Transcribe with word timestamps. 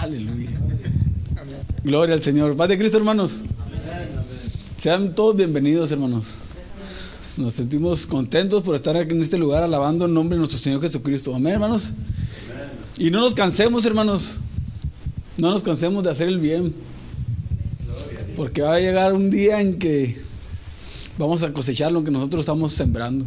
Aleluya. 0.00 0.48
Gloria 1.84 2.14
al 2.14 2.22
Señor. 2.22 2.56
Paz 2.56 2.70
de 2.70 2.78
Cristo, 2.78 2.96
hermanos. 2.96 3.42
Sean 4.78 5.14
todos 5.14 5.36
bienvenidos, 5.36 5.92
hermanos. 5.92 6.36
Nos 7.36 7.52
sentimos 7.52 8.06
contentos 8.06 8.62
por 8.62 8.74
estar 8.74 8.96
aquí 8.96 9.12
en 9.12 9.22
este 9.22 9.36
lugar 9.36 9.62
alabando 9.62 10.06
el 10.06 10.14
nombre 10.14 10.36
de 10.36 10.38
nuestro 10.38 10.58
Señor 10.58 10.80
Jesucristo. 10.80 11.34
Amén, 11.34 11.52
hermanos. 11.52 11.92
Y 12.96 13.10
no 13.10 13.20
nos 13.20 13.34
cansemos, 13.34 13.84
hermanos. 13.84 14.38
No 15.36 15.50
nos 15.50 15.62
cansemos 15.62 16.02
de 16.02 16.10
hacer 16.10 16.28
el 16.28 16.38
bien. 16.38 16.72
Porque 18.36 18.62
va 18.62 18.76
a 18.76 18.80
llegar 18.80 19.12
un 19.12 19.28
día 19.28 19.60
en 19.60 19.78
que 19.78 20.16
vamos 21.18 21.42
a 21.42 21.52
cosechar 21.52 21.92
lo 21.92 22.02
que 22.02 22.10
nosotros 22.10 22.40
estamos 22.40 22.72
sembrando. 22.72 23.26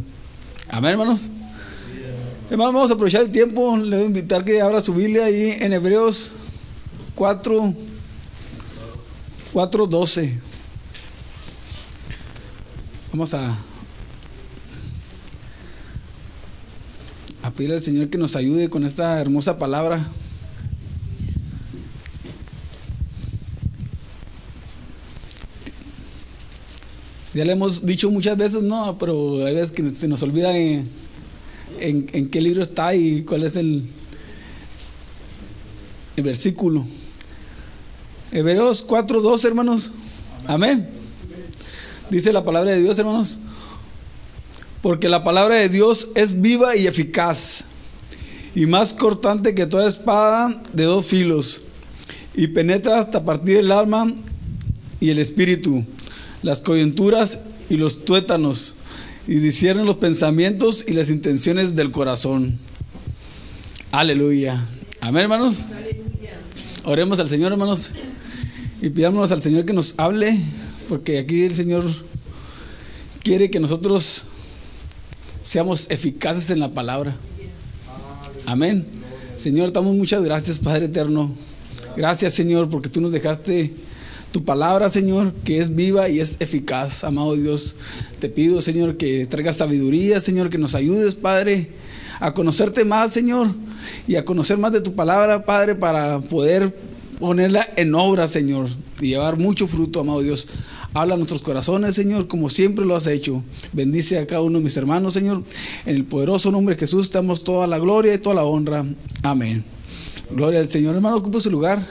Amén, 0.68 0.90
hermanos. 0.90 1.30
Hermanos, 2.50 2.74
vamos 2.74 2.90
a 2.90 2.94
aprovechar 2.94 3.22
el 3.22 3.30
tiempo. 3.30 3.76
Le 3.76 3.94
voy 3.94 4.04
a 4.06 4.08
invitar 4.08 4.44
que 4.44 4.60
abra 4.60 4.80
su 4.80 4.92
Biblia 4.92 5.26
ahí 5.26 5.56
en 5.60 5.72
Hebreos 5.72 6.32
4, 7.14 7.74
4, 9.52 9.86
12. 9.86 10.40
Vamos 13.12 13.32
a, 13.34 13.56
a 17.42 17.50
pedirle 17.52 17.76
al 17.76 17.82
Señor 17.82 18.10
que 18.10 18.18
nos 18.18 18.34
ayude 18.34 18.68
con 18.68 18.84
esta 18.84 19.20
hermosa 19.20 19.58
palabra. 19.58 20.04
Ya 27.32 27.44
le 27.44 27.52
hemos 27.52 27.86
dicho 27.86 28.10
muchas 28.10 28.36
veces, 28.36 28.62
no, 28.62 28.96
pero 28.98 29.46
hay 29.46 29.54
veces 29.54 29.70
que 29.70 29.90
se 29.90 30.08
nos 30.08 30.22
olvida 30.22 30.56
en, 30.56 30.88
en, 31.80 32.28
qué 32.30 32.40
libro 32.40 32.62
está 32.62 32.94
y 32.94 33.22
cuál 33.22 33.44
es 33.44 33.56
el, 33.56 33.84
el 36.16 36.22
versículo. 36.24 36.84
Hebreos 38.34 38.84
4.2, 38.84 39.44
hermanos. 39.44 39.92
Amén. 40.48 40.90
Dice 42.10 42.32
la 42.32 42.44
palabra 42.44 42.72
de 42.72 42.80
Dios, 42.80 42.98
hermanos. 42.98 43.38
Porque 44.82 45.08
la 45.08 45.22
palabra 45.22 45.54
de 45.54 45.68
Dios 45.68 46.08
es 46.16 46.40
viva 46.40 46.74
y 46.74 46.88
eficaz, 46.88 47.64
y 48.56 48.66
más 48.66 48.92
cortante 48.92 49.54
que 49.54 49.66
toda 49.66 49.88
espada 49.88 50.62
de 50.72 50.82
dos 50.82 51.06
filos, 51.06 51.62
y 52.34 52.48
penetra 52.48 52.98
hasta 52.98 53.24
partir 53.24 53.58
el 53.58 53.70
alma 53.70 54.12
y 55.00 55.10
el 55.10 55.20
espíritu, 55.20 55.84
las 56.42 56.60
coyunturas 56.60 57.38
y 57.70 57.76
los 57.76 58.04
tuétanos, 58.04 58.74
y 59.28 59.36
discierne 59.36 59.84
los 59.84 59.98
pensamientos 59.98 60.84
y 60.88 60.92
las 60.94 61.08
intenciones 61.08 61.76
del 61.76 61.92
corazón. 61.92 62.58
Aleluya. 63.92 64.66
Amén, 65.00 65.22
hermanos. 65.22 65.66
Oremos 66.82 67.20
al 67.20 67.28
Señor, 67.28 67.52
hermanos, 67.52 67.92
y 68.84 68.90
pidámonos 68.90 69.32
al 69.32 69.40
Señor 69.40 69.64
que 69.64 69.72
nos 69.72 69.94
hable, 69.96 70.38
porque 70.90 71.16
aquí 71.18 71.44
el 71.44 71.54
Señor 71.54 71.86
quiere 73.22 73.48
que 73.48 73.58
nosotros 73.58 74.26
seamos 75.42 75.86
eficaces 75.88 76.50
en 76.50 76.60
la 76.60 76.74
palabra. 76.74 77.16
Amén. 78.44 78.84
Señor, 79.40 79.72
damos 79.72 79.96
muchas 79.96 80.22
gracias, 80.22 80.58
Padre 80.58 80.84
eterno. 80.84 81.32
Gracias, 81.96 82.34
Señor, 82.34 82.68
porque 82.68 82.90
tú 82.90 83.00
nos 83.00 83.10
dejaste 83.10 83.72
tu 84.32 84.44
palabra, 84.44 84.90
Señor, 84.90 85.32
que 85.32 85.62
es 85.62 85.74
viva 85.74 86.10
y 86.10 86.20
es 86.20 86.36
eficaz. 86.38 87.04
Amado 87.04 87.36
Dios, 87.36 87.76
te 88.20 88.28
pido, 88.28 88.60
Señor, 88.60 88.98
que 88.98 89.24
traigas 89.24 89.56
sabiduría, 89.56 90.20
Señor, 90.20 90.50
que 90.50 90.58
nos 90.58 90.74
ayudes, 90.74 91.14
Padre, 91.14 91.70
a 92.20 92.34
conocerte 92.34 92.84
más, 92.84 93.14
Señor, 93.14 93.48
y 94.06 94.16
a 94.16 94.26
conocer 94.26 94.58
más 94.58 94.72
de 94.72 94.82
tu 94.82 94.94
palabra, 94.94 95.46
Padre, 95.46 95.74
para 95.74 96.20
poder 96.20 96.93
ponerla 97.18 97.68
en 97.76 97.94
obra, 97.94 98.28
Señor, 98.28 98.68
y 99.00 99.08
llevar 99.08 99.38
mucho 99.38 99.66
fruto, 99.66 100.00
amado 100.00 100.22
Dios. 100.22 100.48
Habla 100.92 101.14
a 101.14 101.16
nuestros 101.16 101.42
corazones, 101.42 101.94
Señor, 101.94 102.28
como 102.28 102.48
siempre 102.48 102.84
lo 102.84 102.94
has 102.94 103.06
hecho. 103.06 103.42
Bendice 103.72 104.18
a 104.18 104.26
cada 104.26 104.42
uno 104.42 104.58
de 104.58 104.64
mis 104.64 104.76
hermanos, 104.76 105.14
Señor. 105.14 105.42
En 105.86 105.96
el 105.96 106.04
poderoso 106.04 106.52
nombre 106.52 106.76
de 106.76 106.80
Jesús 106.80 107.10
damos 107.10 107.42
toda 107.42 107.66
la 107.66 107.78
gloria 107.78 108.14
y 108.14 108.18
toda 108.18 108.36
la 108.36 108.44
honra. 108.44 108.84
Amén. 109.22 109.64
Gloria 110.30 110.60
al 110.60 110.68
Señor. 110.68 110.94
Hermano, 110.94 111.16
ocupa 111.16 111.40
su 111.40 111.50
lugar, 111.50 111.86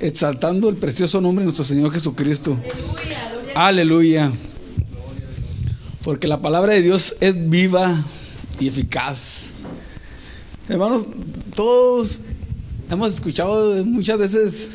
exaltando 0.00 0.68
el 0.68 0.76
precioso 0.76 1.20
nombre 1.20 1.42
de 1.42 1.46
nuestro 1.46 1.64
Señor 1.64 1.92
Jesucristo. 1.92 2.58
Aleluya. 3.54 4.30
Porque 6.04 6.28
la 6.28 6.40
palabra 6.40 6.74
de 6.74 6.82
Dios 6.82 7.16
es 7.20 7.48
viva 7.48 8.04
y 8.60 8.68
eficaz. 8.68 9.44
Hermanos, 10.68 11.06
todos 11.54 12.20
hemos 12.92 13.14
escuchado 13.14 13.84
muchas 13.84 14.18
veces, 14.18 14.68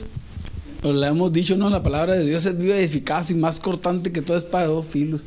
o 0.84 0.92
le 0.92 1.08
hemos 1.08 1.32
dicho, 1.32 1.56
no, 1.56 1.70
la 1.70 1.84
palabra 1.84 2.16
de 2.16 2.26
Dios 2.26 2.46
es 2.46 2.58
viva 2.58 2.80
y 2.80 2.84
eficaz 2.84 3.30
y 3.32 3.36
más 3.36 3.60
cortante 3.60 4.12
que 4.12 4.22
toda 4.22 4.40
espada 4.40 4.68
de 4.68 4.74
dos 4.74 4.86
filos. 4.86 5.24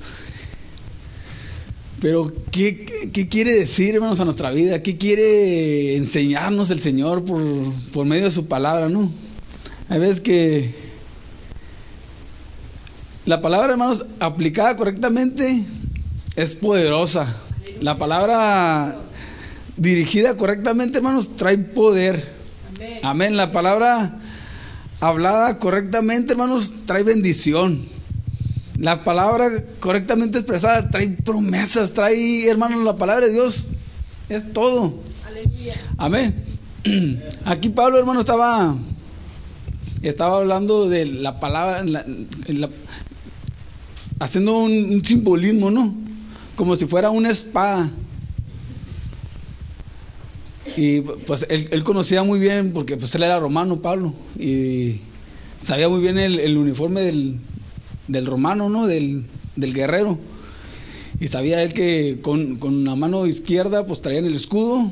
Pero, 2.01 2.33
¿qué, 2.51 2.85
qué, 2.85 3.11
qué 3.11 3.29
quiere 3.29 3.53
decir, 3.53 3.95
hermanos, 3.95 4.21
a 4.21 4.25
nuestra 4.25 4.51
vida? 4.51 4.83
¿Qué 4.83 4.97
quiere 4.97 5.97
enseñarnos 5.97 6.71
el 6.71 6.81
Señor 6.81 7.25
por, 7.25 7.43
por 7.93 8.07
medio 8.07 8.25
de 8.25 8.33
su 8.33 8.47
palabra, 8.47 8.89
no? 8.89 9.13
Hay 9.89 9.99
veces 9.99 10.21
que 10.21 10.75
la 13.27 13.43
palabra, 13.43 13.73
hermanos, 13.73 14.07
aplicada 14.19 14.77
correctamente, 14.77 15.65
es 16.37 16.55
poderosa. 16.55 17.37
La 17.81 17.99
palabra 17.99 18.97
dirigida 19.77 20.37
correctamente, 20.37 20.99
hermanos, 20.99 21.37
trae 21.37 21.59
poder. 21.59 22.40
Amén. 23.03 23.37
La 23.37 23.53
palabra 23.53 24.17
hablada 25.01 25.59
correctamente, 25.59 26.33
hermanos, 26.33 26.73
trae 26.87 27.03
bendición. 27.03 27.87
La 28.79 29.05
palabra 29.05 29.65
correctamente 29.79 30.39
expresada 30.39 30.89
trae 30.89 31.09
promesas, 31.09 31.93
trae, 31.93 32.49
hermanos, 32.49 32.83
la 32.85 32.97
palabra 32.97 33.27
de 33.27 33.33
Dios 33.33 33.69
es 34.29 34.53
todo. 34.53 34.95
Aleluya. 35.27 35.75
Amén. 35.99 36.45
Aquí 37.45 37.69
Pablo, 37.69 37.99
hermano, 37.99 38.21
estaba, 38.21 38.75
estaba 40.01 40.39
hablando 40.39 40.89
de 40.89 41.05
la 41.05 41.41
palabra, 41.41 41.85
la, 41.85 42.05
la, 42.47 42.71
haciendo 44.19 44.57
un, 44.59 44.73
un 44.73 45.05
simbolismo, 45.05 45.71
¿no? 45.71 45.95
Como 46.57 46.75
si 46.77 46.87
fuera 46.87 47.11
una 47.11 47.31
espada. 47.31 47.91
Y 50.81 51.03
pues 51.03 51.47
él, 51.51 51.85
conocía 51.85 52.23
muy 52.23 52.39
bien, 52.39 52.73
porque 52.73 52.97
pues 52.97 53.15
él 53.15 53.23
era 53.23 53.39
romano, 53.39 53.83
Pablo, 53.83 54.15
y 54.39 55.01
sabía 55.63 55.91
muy 55.91 56.01
bien 56.01 56.17
el, 56.17 56.41
el 56.41 56.57
uniforme 56.57 57.03
del, 57.03 57.37
del, 58.09 58.25
romano, 58.25 58.71
¿no? 58.71 58.87
Del, 58.87 59.27
del, 59.57 59.75
guerrero. 59.75 60.19
Y 61.21 61.29
sabía 61.29 61.63
él 61.63 61.75
que 61.75 62.21
con, 62.23 62.57
con, 62.57 62.87
la 62.87 62.97
mano 62.97 63.27
izquierda 63.27 63.85
pues 63.85 64.01
traían 64.01 64.25
el 64.25 64.35
escudo 64.35 64.91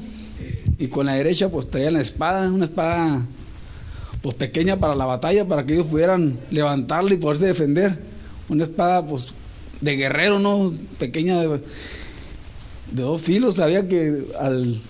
y 0.78 0.88
con 0.88 1.06
la 1.06 1.14
derecha 1.14 1.48
pues 1.48 1.70
traían 1.70 1.94
la 1.94 2.02
espada, 2.02 2.52
una 2.52 2.66
espada 2.66 3.26
pues 4.20 4.34
pequeña 4.34 4.76
para 4.76 4.94
la 4.94 5.06
batalla, 5.06 5.48
para 5.48 5.64
que 5.64 5.72
ellos 5.72 5.86
pudieran 5.86 6.38
levantarla 6.50 7.14
y 7.14 7.16
poderse 7.16 7.46
defender. 7.46 7.98
Una 8.50 8.64
espada 8.64 9.06
pues 9.06 9.28
de 9.80 9.96
guerrero, 9.96 10.38
¿no? 10.38 10.70
Pequeña 10.98 11.40
de, 11.40 11.48
de 11.48 13.02
dos 13.02 13.22
filos, 13.22 13.54
sabía 13.54 13.88
que 13.88 14.26
al 14.38 14.82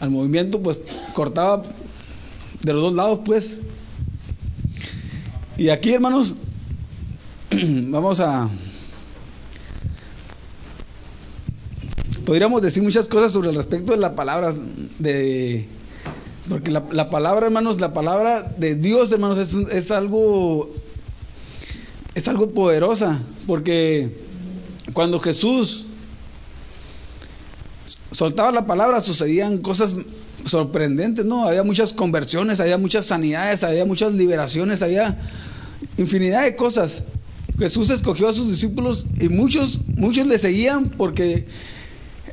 al 0.00 0.10
movimiento, 0.10 0.62
pues 0.62 0.80
cortaba 1.14 1.62
de 2.62 2.72
los 2.72 2.82
dos 2.82 2.94
lados, 2.94 3.20
pues. 3.24 3.58
Y 5.56 5.68
aquí, 5.68 5.92
hermanos, 5.92 6.36
vamos 7.52 8.18
a... 8.20 8.48
Podríamos 12.24 12.62
decir 12.62 12.82
muchas 12.82 13.08
cosas 13.08 13.32
sobre 13.32 13.50
el 13.50 13.56
respecto 13.56 13.92
de 13.92 13.98
la 13.98 14.14
palabra 14.14 14.54
de... 14.98 15.68
Porque 16.48 16.70
la, 16.70 16.84
la 16.90 17.10
palabra, 17.10 17.46
hermanos, 17.46 17.80
la 17.80 17.92
palabra 17.92 18.42
de 18.56 18.74
Dios, 18.74 19.12
hermanos, 19.12 19.38
es, 19.38 19.54
es 19.54 19.90
algo... 19.90 20.70
Es 22.14 22.26
algo 22.26 22.50
poderosa. 22.50 23.20
Porque 23.46 24.16
cuando 24.92 25.18
Jesús 25.18 25.86
soltaba 28.10 28.52
la 28.52 28.66
palabra, 28.66 29.00
sucedían 29.00 29.58
cosas 29.58 29.92
sorprendentes, 30.44 31.24
¿no? 31.24 31.46
Había 31.46 31.62
muchas 31.62 31.92
conversiones, 31.92 32.60
había 32.60 32.78
muchas 32.78 33.06
sanidades, 33.06 33.64
había 33.64 33.84
muchas 33.84 34.12
liberaciones, 34.12 34.82
había 34.82 35.18
infinidad 35.96 36.42
de 36.42 36.56
cosas. 36.56 37.04
Jesús 37.58 37.90
escogió 37.90 38.28
a 38.28 38.32
sus 38.32 38.48
discípulos 38.48 39.06
y 39.18 39.28
muchos, 39.28 39.80
muchos 39.96 40.26
le 40.26 40.38
seguían 40.38 40.88
porque 40.90 41.46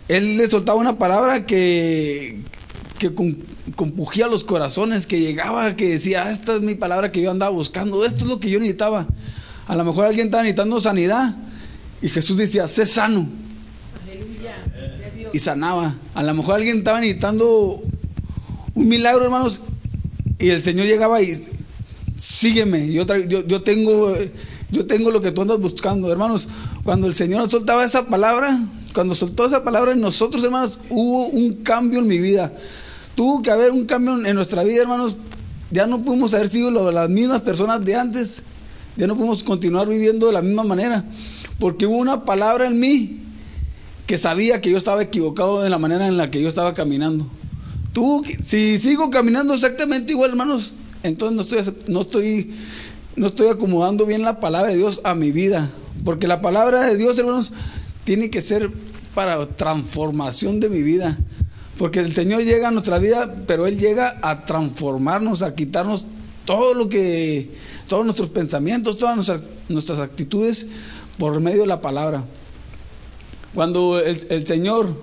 él 0.07 0.37
le 0.37 0.49
soltaba 0.49 0.79
una 0.79 0.97
palabra 0.97 1.45
que, 1.45 2.41
que 2.97 3.13
compugía 3.75 4.27
los 4.27 4.43
corazones, 4.43 5.05
que 5.05 5.19
llegaba, 5.19 5.75
que 5.75 5.89
decía, 5.89 6.25
ah, 6.25 6.31
esta 6.31 6.55
es 6.55 6.61
mi 6.61 6.75
palabra 6.75 7.11
que 7.11 7.21
yo 7.21 7.31
andaba 7.31 7.51
buscando, 7.51 8.05
esto 8.05 8.23
es 8.23 8.31
lo 8.31 8.39
que 8.39 8.49
yo 8.49 8.59
necesitaba. 8.59 9.07
A 9.67 9.75
lo 9.75 9.83
mejor 9.83 10.05
alguien 10.05 10.27
estaba 10.27 10.43
necesitando 10.43 10.79
sanidad 10.79 11.35
y 12.01 12.07
Jesús 12.07 12.37
decía, 12.37 12.67
sé 12.67 12.85
sano 12.85 13.27
y 15.33 15.39
sanaba. 15.39 15.95
A 16.13 16.23
lo 16.23 16.33
mejor 16.33 16.55
alguien 16.55 16.77
estaba 16.77 16.99
necesitando 16.99 17.81
un 18.75 18.87
milagro, 18.87 19.23
hermanos, 19.23 19.61
y 20.39 20.49
el 20.49 20.61
Señor 20.61 20.85
llegaba 20.85 21.21
y, 21.21 21.35
sígueme, 22.17 22.91
yo, 22.91 23.05
yo, 23.05 23.63
tengo, 23.63 24.15
yo 24.71 24.85
tengo 24.85 25.11
lo 25.11 25.21
que 25.21 25.31
tú 25.31 25.41
andas 25.41 25.59
buscando. 25.59 26.11
Hermanos, 26.11 26.47
cuando 26.83 27.07
el 27.07 27.15
Señor 27.15 27.49
soltaba 27.49 27.85
esa 27.85 28.07
palabra, 28.07 28.57
cuando 28.93 29.15
soltó 29.15 29.45
esa 29.45 29.63
palabra 29.63 29.93
en 29.93 30.01
nosotros, 30.01 30.43
hermanos, 30.43 30.79
hubo 30.89 31.27
un 31.27 31.53
cambio 31.63 31.99
en 31.99 32.07
mi 32.07 32.19
vida. 32.19 32.53
Tuvo 33.15 33.41
que 33.41 33.51
haber 33.51 33.71
un 33.71 33.85
cambio 33.85 34.25
en 34.25 34.35
nuestra 34.35 34.63
vida, 34.63 34.81
hermanos. 34.81 35.15
Ya 35.71 35.85
no 35.87 36.01
pudimos 36.03 36.33
haber 36.33 36.49
sido 36.49 36.71
las 36.91 37.09
mismas 37.09 37.41
personas 37.41 37.83
de 37.83 37.95
antes. 37.95 38.41
Ya 38.95 39.07
no 39.07 39.15
pudimos 39.15 39.43
continuar 39.43 39.87
viviendo 39.87 40.27
de 40.27 40.33
la 40.33 40.41
misma 40.41 40.63
manera. 40.63 41.03
Porque 41.59 41.85
hubo 41.85 41.97
una 41.97 42.25
palabra 42.25 42.67
en 42.67 42.79
mí 42.79 43.26
que 44.07 44.17
sabía 44.17 44.61
que 44.61 44.71
yo 44.71 44.77
estaba 44.77 45.03
equivocado 45.03 45.61
de 45.61 45.69
la 45.69 45.77
manera 45.77 46.07
en 46.07 46.17
la 46.17 46.31
que 46.31 46.41
yo 46.41 46.47
estaba 46.47 46.73
caminando. 46.73 47.27
Tú, 47.91 48.23
si 48.43 48.79
sigo 48.79 49.11
caminando 49.11 49.53
exactamente 49.53 50.13
igual, 50.13 50.31
hermanos, 50.31 50.73
entonces 51.03 51.35
no 51.35 51.41
estoy, 51.41 51.75
no 51.87 52.01
estoy, 52.01 52.53
no 53.17 53.27
estoy 53.27 53.49
acomodando 53.49 54.05
bien 54.05 54.21
la 54.21 54.39
palabra 54.39 54.69
de 54.69 54.77
Dios 54.77 55.01
a 55.03 55.13
mi 55.13 55.31
vida. 55.31 55.69
Porque 56.05 56.27
la 56.27 56.41
palabra 56.41 56.87
de 56.87 56.95
Dios, 56.95 57.17
hermanos, 57.17 57.51
tiene 58.05 58.29
que 58.29 58.41
ser 58.41 58.71
para 59.13 59.45
transformación 59.45 60.61
de 60.61 60.69
mi 60.69 60.83
vida. 60.83 61.17
Porque 61.77 61.99
el 61.99 62.15
Señor 62.15 62.43
llega 62.43 62.69
a 62.69 62.71
nuestra 62.71 62.99
vida, 62.99 63.35
pero 63.45 63.67
Él 63.67 63.77
llega 63.77 64.19
a 64.21 64.45
transformarnos, 64.45 65.41
a 65.41 65.53
quitarnos 65.53 66.05
todo 66.45 66.75
lo 66.75 66.87
que, 66.87 67.51
todos 67.89 68.05
nuestros 68.05 68.29
pensamientos, 68.29 68.97
todas 68.97 69.15
nuestras, 69.15 69.41
nuestras 69.67 69.99
actitudes 69.99 70.65
por 71.17 71.41
medio 71.41 71.61
de 71.61 71.67
la 71.67 71.81
palabra. 71.81 72.23
Cuando 73.53 73.99
el, 73.99 74.45
Señor 74.45 74.93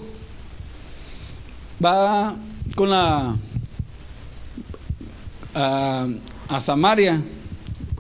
va 1.85 2.37
con 2.77 2.91
la 2.91 3.37
a, 5.55 6.61
Samaria, 6.61 7.23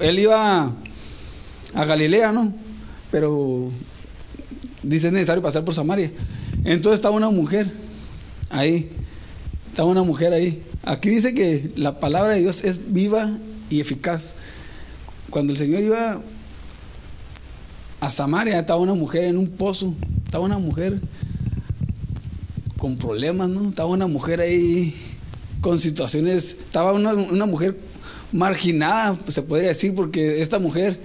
él 0.00 0.18
iba 0.18 0.72
a 1.74 1.84
Galilea, 1.84 2.32
¿no? 2.32 2.52
Pero 3.10 3.70
dice 4.82 5.08
es 5.08 5.12
necesario 5.12 5.42
pasar 5.42 5.64
por 5.64 5.74
Samaria. 5.74 6.12
Entonces 6.64 6.98
estaba 6.98 7.16
una 7.16 7.30
mujer 7.30 7.70
ahí, 8.50 8.90
estaba 9.70 9.88
una 9.88 10.02
mujer 10.02 10.32
ahí. 10.32 10.62
Aquí 10.84 11.10
dice 11.10 11.34
que 11.34 11.72
la 11.76 11.98
palabra 11.98 12.34
de 12.34 12.40
Dios 12.40 12.64
es 12.64 12.92
viva 12.92 13.30
y 13.70 13.80
eficaz. 13.80 14.32
Cuando 15.30 15.52
el 15.52 15.58
Señor 15.58 15.82
iba 15.82 16.22
a 18.00 18.10
Samaria, 18.10 18.58
estaba 18.58 18.80
una 18.80 18.94
mujer 18.94 19.24
en 19.24 19.38
un 19.38 19.48
pozo 19.48 19.94
estaba 20.34 20.46
una 20.46 20.58
mujer 20.58 21.00
con 22.76 22.96
problemas, 22.96 23.48
¿no? 23.48 23.68
Estaba 23.68 23.88
una 23.88 24.08
mujer 24.08 24.40
ahí 24.40 24.92
con 25.60 25.78
situaciones, 25.78 26.56
estaba 26.58 26.92
una, 26.92 27.46
mujer 27.46 27.78
marginada, 28.32 29.16
se 29.28 29.42
podría 29.42 29.68
decir, 29.68 29.94
porque 29.94 30.42
esta 30.42 30.58
mujer 30.58 31.00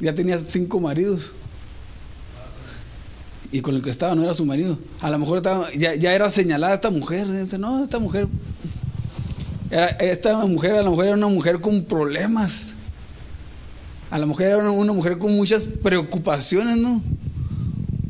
ya 0.00 0.14
tenía 0.14 0.38
cinco 0.38 0.80
maridos. 0.80 1.32
Y 3.52 3.62
con 3.62 3.74
el 3.74 3.82
que 3.82 3.88
estaba 3.88 4.14
no 4.14 4.22
era 4.22 4.34
su 4.34 4.44
marido. 4.44 4.78
A 5.00 5.10
lo 5.10 5.18
mejor 5.18 5.42
ya, 5.74 5.94
era 5.94 6.28
señalada 6.28 6.74
esta 6.74 6.90
mujer. 6.90 7.26
No, 7.58 7.84
esta 7.84 7.98
mujer. 7.98 8.28
esta 9.98 10.44
mujer 10.44 10.74
a 10.74 10.82
lo 10.82 10.90
mejor 10.90 11.06
era 11.06 11.14
una 11.14 11.28
mujer 11.28 11.62
con 11.62 11.84
problemas. 11.84 12.74
A 14.10 14.18
lo 14.18 14.26
mejor 14.26 14.42
era 14.42 14.70
una 14.70 14.92
mujer 14.92 15.16
con 15.16 15.34
muchas 15.34 15.62
preocupaciones, 15.62 16.76
¿no? 16.76 17.02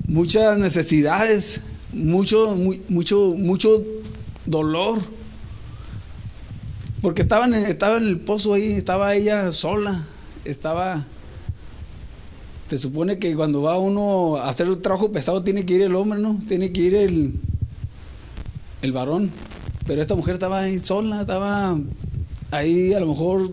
Muchas 0.08 0.58
necesidades, 0.58 1.60
mucho, 1.92 2.56
mucho, 2.88 3.34
mucho 3.36 3.84
dolor. 4.44 4.98
Porque 7.00 7.22
estaba 7.22 7.44
en, 7.44 7.54
estaba 7.54 7.98
en 7.98 8.08
el 8.08 8.18
pozo 8.18 8.54
ahí, 8.54 8.72
estaba 8.72 9.14
ella 9.14 9.52
sola, 9.52 10.04
estaba... 10.44 11.04
Se 12.66 12.76
supone 12.76 13.18
que 13.18 13.34
cuando 13.34 13.62
va 13.62 13.78
uno 13.78 14.36
a 14.36 14.50
hacer 14.50 14.68
un 14.68 14.82
trabajo 14.82 15.12
pesado 15.12 15.42
tiene 15.42 15.64
que 15.64 15.74
ir 15.74 15.82
el 15.82 15.94
hombre, 15.94 16.18
¿no? 16.18 16.38
Tiene 16.48 16.72
que 16.72 16.80
ir 16.82 16.94
el, 16.96 17.34
el 18.82 18.92
varón. 18.92 19.30
Pero 19.86 20.02
esta 20.02 20.14
mujer 20.14 20.34
estaba 20.34 20.60
ahí 20.60 20.78
sola, 20.80 21.22
estaba 21.22 21.78
ahí 22.50 22.92
a 22.92 23.00
lo 23.00 23.06
mejor 23.06 23.50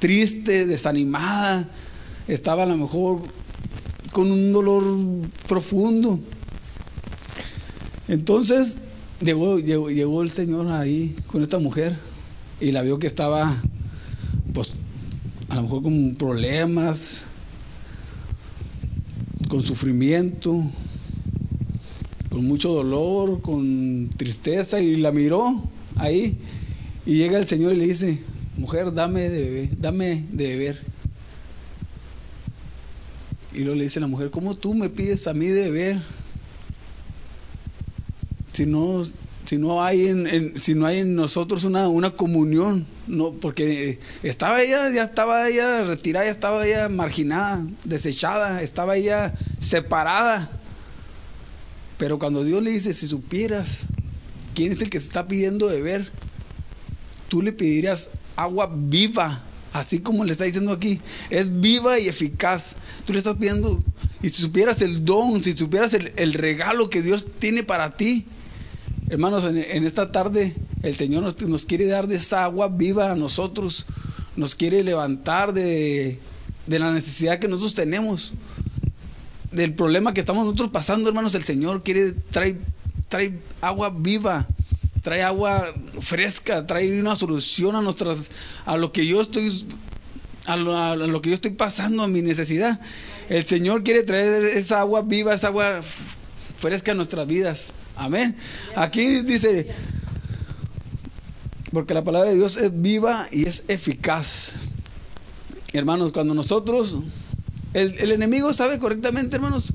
triste, 0.00 0.66
desanimada, 0.66 1.68
estaba 2.26 2.64
a 2.64 2.66
lo 2.66 2.76
mejor 2.76 3.20
con 4.18 4.32
un 4.32 4.52
dolor 4.52 4.82
profundo. 5.46 6.18
Entonces 8.08 8.74
llegó, 9.20 9.60
llegó, 9.60 10.22
el 10.22 10.32
Señor 10.32 10.72
ahí 10.72 11.14
con 11.28 11.40
esta 11.40 11.60
mujer 11.60 11.96
y 12.60 12.72
la 12.72 12.82
vio 12.82 12.98
que 12.98 13.06
estaba, 13.06 13.54
pues, 14.52 14.72
a 15.48 15.54
lo 15.54 15.62
mejor 15.62 15.84
con 15.84 16.16
problemas, 16.16 17.26
con 19.48 19.62
sufrimiento, 19.62 20.64
con 22.28 22.44
mucho 22.44 22.70
dolor, 22.70 23.40
con 23.40 24.10
tristeza, 24.16 24.80
y 24.80 24.96
la 24.96 25.12
miró 25.12 25.62
ahí. 25.94 26.36
Y 27.06 27.18
llega 27.18 27.38
el 27.38 27.46
Señor 27.46 27.74
y 27.74 27.76
le 27.76 27.86
dice, 27.86 28.18
mujer, 28.56 28.92
dame 28.92 29.28
de 29.28 29.70
dame 29.78 30.24
de 30.32 30.48
beber. 30.48 30.97
Y 33.52 33.60
luego 33.60 33.76
le 33.76 33.84
dice 33.84 34.00
la 34.00 34.06
mujer, 34.06 34.30
¿cómo 34.30 34.56
tú 34.56 34.74
me 34.74 34.90
pides 34.90 35.26
a 35.26 35.34
mí 35.34 35.46
de 35.46 35.70
beber? 35.70 35.98
Si 38.52 38.66
no, 38.66 39.02
si 39.44 39.56
no 39.56 39.82
hay 39.82 40.08
en, 40.08 40.60
si 40.60 40.74
no 40.74 40.86
hay 40.86 40.98
en 40.98 41.14
nosotros 41.14 41.64
una, 41.64 41.88
una, 41.88 42.10
comunión, 42.10 42.86
no, 43.06 43.32
porque 43.32 43.98
estaba 44.22 44.60
ella, 44.60 44.90
ya 44.90 45.04
estaba 45.04 45.48
ella 45.48 45.82
retirada, 45.84 46.26
ya 46.26 46.32
estaba 46.32 46.66
ella 46.66 46.88
marginada, 46.88 47.66
desechada, 47.84 48.60
estaba 48.62 48.96
ella 48.96 49.32
separada. 49.60 50.50
Pero 51.96 52.18
cuando 52.18 52.44
Dios 52.44 52.62
le 52.62 52.70
dice, 52.70 52.92
si 52.92 53.06
supieras 53.06 53.86
quién 54.54 54.72
es 54.72 54.82
el 54.82 54.90
que 54.90 55.00
se 55.00 55.06
está 55.06 55.26
pidiendo 55.26 55.68
beber, 55.68 56.10
tú 57.28 57.40
le 57.40 57.52
pedirías 57.52 58.10
agua 58.36 58.70
viva 58.72 59.44
Así 59.78 60.00
como 60.00 60.24
le 60.24 60.32
está 60.32 60.44
diciendo 60.44 60.72
aquí, 60.72 61.00
es 61.30 61.60
viva 61.60 61.98
y 62.00 62.08
eficaz. 62.08 62.74
Tú 63.06 63.12
le 63.12 63.18
estás 63.18 63.36
pidiendo, 63.36 63.82
y 64.20 64.28
si 64.28 64.42
supieras 64.42 64.82
el 64.82 65.04
don, 65.04 65.42
si 65.44 65.56
supieras 65.56 65.94
el, 65.94 66.34
regalo 66.34 66.90
que 66.90 67.00
Dios 67.00 67.26
tiene 67.38 67.62
para 67.62 67.96
ti, 67.96 68.26
hermanos, 69.08 69.44
en, 69.44 69.84
esta 69.84 70.10
tarde 70.10 70.54
el 70.82 70.96
Señor 70.96 71.22
nos, 71.22 71.64
quiere 71.64 71.86
dar 71.86 72.08
de 72.08 72.16
esa 72.16 72.42
agua 72.42 72.68
viva 72.68 73.12
a 73.12 73.14
nosotros, 73.14 73.86
nos 74.34 74.56
quiere 74.56 74.82
levantar 74.82 75.52
de, 75.52 76.18
de 76.66 76.78
la 76.80 76.92
necesidad 76.92 77.38
que 77.38 77.46
nosotros 77.46 77.74
tenemos, 77.74 78.32
del 79.52 79.74
problema 79.74 80.12
que 80.12 80.20
estamos 80.20 80.44
nosotros 80.44 80.70
pasando, 80.70 81.08
hermanos, 81.08 81.36
el 81.36 81.44
Señor 81.44 81.84
quiere 81.84 82.12
traer, 82.30 82.58
trae 83.08 83.38
agua 83.60 83.90
viva 83.96 84.46
trae 85.02 85.22
agua 85.22 85.74
fresca, 86.00 86.66
trae 86.66 87.00
una 87.00 87.16
solución 87.16 87.76
a 87.76 87.82
nuestras, 87.82 88.30
a 88.64 88.76
lo 88.76 88.92
que 88.92 89.06
yo 89.06 89.20
estoy, 89.20 89.66
a 90.46 90.56
lo, 90.56 91.22
que 91.22 91.30
yo 91.30 91.34
estoy 91.34 91.52
pasando, 91.52 92.02
a 92.02 92.08
mi 92.08 92.22
necesidad. 92.22 92.80
El 93.28 93.44
Señor 93.44 93.82
quiere 93.82 94.02
traer 94.02 94.44
esa 94.44 94.80
agua 94.80 95.02
viva, 95.02 95.34
esa 95.34 95.48
agua 95.48 95.80
fresca 96.58 96.92
a 96.92 96.94
nuestras 96.94 97.26
vidas. 97.26 97.72
Amén. 97.96 98.36
Aquí 98.74 99.22
dice, 99.22 99.68
porque 101.72 101.94
la 101.94 102.04
palabra 102.04 102.30
de 102.30 102.36
Dios 102.36 102.56
es 102.56 102.80
viva 102.80 103.26
y 103.30 103.46
es 103.46 103.64
eficaz. 103.68 104.52
Hermanos, 105.72 106.12
cuando 106.12 106.34
nosotros, 106.34 106.98
el, 107.74 107.94
el 107.98 108.12
enemigo 108.12 108.52
sabe 108.52 108.78
correctamente, 108.78 109.36
hermanos, 109.36 109.74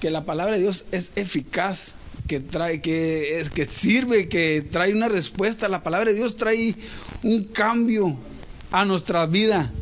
que 0.00 0.10
la 0.10 0.24
palabra 0.24 0.54
de 0.54 0.60
Dios 0.60 0.84
es 0.92 1.12
eficaz 1.16 1.94
que 2.26 2.40
trae, 2.40 2.80
que, 2.80 3.40
es, 3.40 3.50
que 3.50 3.64
sirve, 3.64 4.28
que 4.28 4.66
trae 4.70 4.92
una 4.92 5.08
respuesta. 5.08 5.68
La 5.68 5.82
palabra 5.82 6.10
de 6.10 6.16
Dios 6.16 6.36
trae 6.36 6.74
un 7.22 7.44
cambio 7.44 8.18
a 8.70 8.84
nuestra 8.84 9.26
vida. 9.26 9.72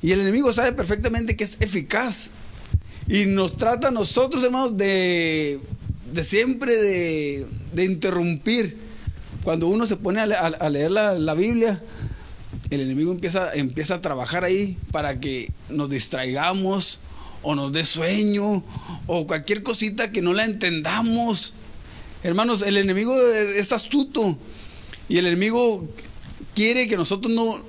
Y 0.00 0.12
el 0.12 0.20
enemigo 0.20 0.52
sabe 0.52 0.72
perfectamente 0.72 1.36
que 1.36 1.44
es 1.44 1.56
eficaz. 1.60 2.30
Y 3.08 3.26
nos 3.26 3.56
trata 3.56 3.88
a 3.88 3.90
nosotros, 3.90 4.44
hermanos, 4.44 4.76
de, 4.76 5.60
de 6.12 6.24
siempre 6.24 6.74
de, 6.74 7.46
de, 7.72 7.84
interrumpir. 7.84 8.76
Cuando 9.42 9.66
uno 9.66 9.86
se 9.86 9.96
pone 9.96 10.20
a, 10.20 10.68
leer 10.68 10.90
la, 10.90 11.14
la, 11.14 11.34
Biblia, 11.34 11.82
el 12.70 12.80
enemigo 12.80 13.12
empieza, 13.12 13.54
empieza 13.54 13.94
a 13.94 14.00
trabajar 14.00 14.44
ahí 14.44 14.76
para 14.92 15.18
que 15.20 15.50
nos 15.70 15.88
distraigamos 15.88 17.00
o 17.42 17.54
nos 17.54 17.72
dé 17.72 17.84
sueño 17.84 18.62
o 19.06 19.26
cualquier 19.26 19.62
cosita 19.62 20.12
que 20.12 20.20
no 20.20 20.34
la 20.34 20.44
entendamos. 20.44 21.54
Hermanos, 22.22 22.62
el 22.62 22.76
enemigo 22.76 23.14
es 23.16 23.72
astuto 23.72 24.36
y 25.08 25.18
el 25.18 25.26
enemigo 25.26 25.88
quiere 26.54 26.88
que 26.88 26.96
nosotros 26.96 27.32
no, 27.32 27.60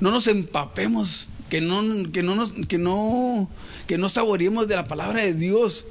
no 0.00 0.10
nos 0.10 0.28
empapemos, 0.28 1.28
que 1.50 1.60
no, 1.60 1.82
que 2.12 2.22
no 2.22 2.52
que 2.68 2.78
no, 2.78 3.50
que 3.86 3.98
no 3.98 4.08
saboreemos 4.08 4.68
de 4.68 4.76
la 4.76 4.86
palabra 4.86 5.22
de 5.22 5.34
Dios. 5.34 5.86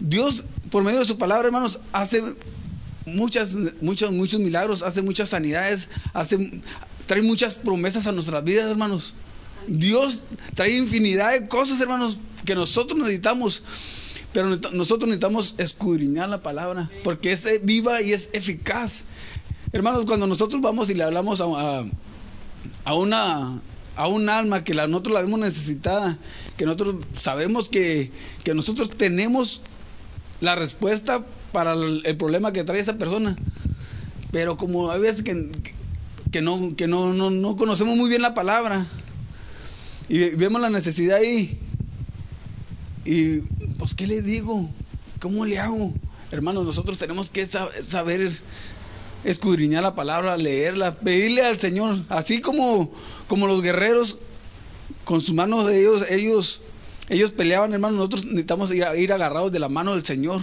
Dios, 0.00 0.44
por 0.70 0.82
medio 0.82 0.98
de 0.98 1.06
su 1.06 1.16
palabra, 1.16 1.46
hermanos, 1.46 1.80
hace 1.92 2.22
muchas, 3.06 3.54
muchos, 3.80 4.10
muchos 4.10 4.40
milagros, 4.40 4.82
hace 4.82 5.00
muchas 5.00 5.28
sanidades, 5.28 5.88
hace, 6.12 6.60
trae 7.06 7.22
muchas 7.22 7.54
promesas 7.54 8.06
a 8.06 8.12
nuestras 8.12 8.42
vidas, 8.44 8.68
hermanos. 8.68 9.14
Dios 9.68 10.24
trae 10.54 10.76
infinidad 10.76 11.32
de 11.32 11.48
cosas, 11.48 11.80
hermanos, 11.80 12.18
que 12.44 12.54
nosotros 12.54 12.98
necesitamos. 12.98 13.62
Pero 14.36 14.50
nosotros 14.74 15.08
necesitamos 15.08 15.54
escudriñar 15.56 16.28
la 16.28 16.42
palabra, 16.42 16.90
porque 17.02 17.32
es 17.32 17.42
viva 17.62 18.02
y 18.02 18.12
es 18.12 18.28
eficaz. 18.34 19.04
Hermanos, 19.72 20.04
cuando 20.04 20.26
nosotros 20.26 20.60
vamos 20.60 20.90
y 20.90 20.94
le 20.94 21.04
hablamos 21.04 21.40
a, 21.40 21.84
a, 22.84 22.94
una 22.94 23.58
a 23.96 24.08
un 24.08 24.28
alma 24.28 24.62
que 24.62 24.74
nosotros 24.74 25.14
la 25.14 25.22
vemos 25.22 25.40
necesitada, 25.40 26.18
que 26.58 26.66
nosotros 26.66 26.96
sabemos 27.14 27.70
que, 27.70 28.12
que 28.44 28.52
nosotros 28.52 28.90
tenemos 28.90 29.62
la 30.42 30.54
respuesta 30.54 31.24
para 31.50 31.72
el, 31.72 32.16
problema 32.18 32.52
que 32.52 32.62
trae 32.62 32.80
esa 32.80 32.98
persona. 32.98 33.38
Pero 34.32 34.58
como 34.58 34.90
hay 34.90 35.00
veces 35.00 35.22
que, 35.22 35.50
que, 36.30 36.42
no, 36.42 36.76
que 36.76 36.86
no, 36.86 37.14
no, 37.14 37.30
no, 37.30 37.56
conocemos 37.56 37.96
muy 37.96 38.10
bien 38.10 38.20
la 38.20 38.34
palabra 38.34 38.86
y 40.10 40.18
vemos 40.36 40.60
la 40.60 40.68
necesidad 40.68 41.16
ahí, 41.20 41.58
y 43.06 43.40
pues, 43.78 43.94
¿qué 43.94 44.06
le 44.06 44.22
digo? 44.22 44.68
¿Cómo 45.20 45.44
le 45.44 45.58
hago? 45.58 45.92
Hermanos, 46.30 46.64
nosotros 46.64 46.98
tenemos 46.98 47.30
que 47.30 47.46
saber 47.46 48.32
escudriñar 49.24 49.82
la 49.82 49.94
palabra, 49.94 50.36
leerla, 50.36 50.94
pedirle 50.98 51.44
al 51.44 51.58
Señor, 51.58 51.98
así 52.08 52.40
como, 52.40 52.92
como 53.28 53.46
los 53.46 53.62
guerreros 53.62 54.18
con 55.04 55.20
sus 55.20 55.34
manos 55.34 55.66
de 55.66 55.80
ellos, 55.80 56.10
ellos, 56.10 56.60
ellos 57.08 57.30
peleaban, 57.30 57.72
hermanos, 57.72 57.98
nosotros 57.98 58.24
necesitamos 58.24 58.72
ir, 58.72 58.84
ir 58.96 59.12
agarrados 59.12 59.52
de 59.52 59.58
la 59.58 59.68
mano 59.68 59.94
del 59.94 60.04
Señor, 60.04 60.42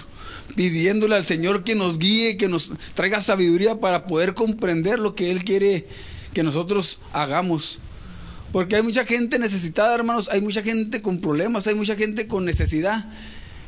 pidiéndole 0.56 1.16
al 1.16 1.26
Señor 1.26 1.64
que 1.64 1.76
nos 1.76 2.00
guíe, 2.00 2.38
que 2.38 2.48
nos 2.48 2.72
traiga 2.94 3.22
sabiduría 3.22 3.80
para 3.80 4.08
poder 4.08 4.34
comprender 4.34 5.00
lo 5.00 5.16
que 5.16 5.32
Él 5.32 5.44
quiere 5.44 5.88
que 6.34 6.44
nosotros 6.44 7.00
hagamos. 7.12 7.80
Porque 8.54 8.76
hay 8.76 8.84
mucha 8.84 9.04
gente 9.04 9.40
necesitada, 9.40 9.96
hermanos, 9.96 10.30
hay 10.32 10.40
mucha 10.40 10.62
gente 10.62 11.02
con 11.02 11.20
problemas, 11.20 11.66
hay 11.66 11.74
mucha 11.74 11.96
gente 11.96 12.28
con 12.28 12.46
necesidad, 12.46 13.10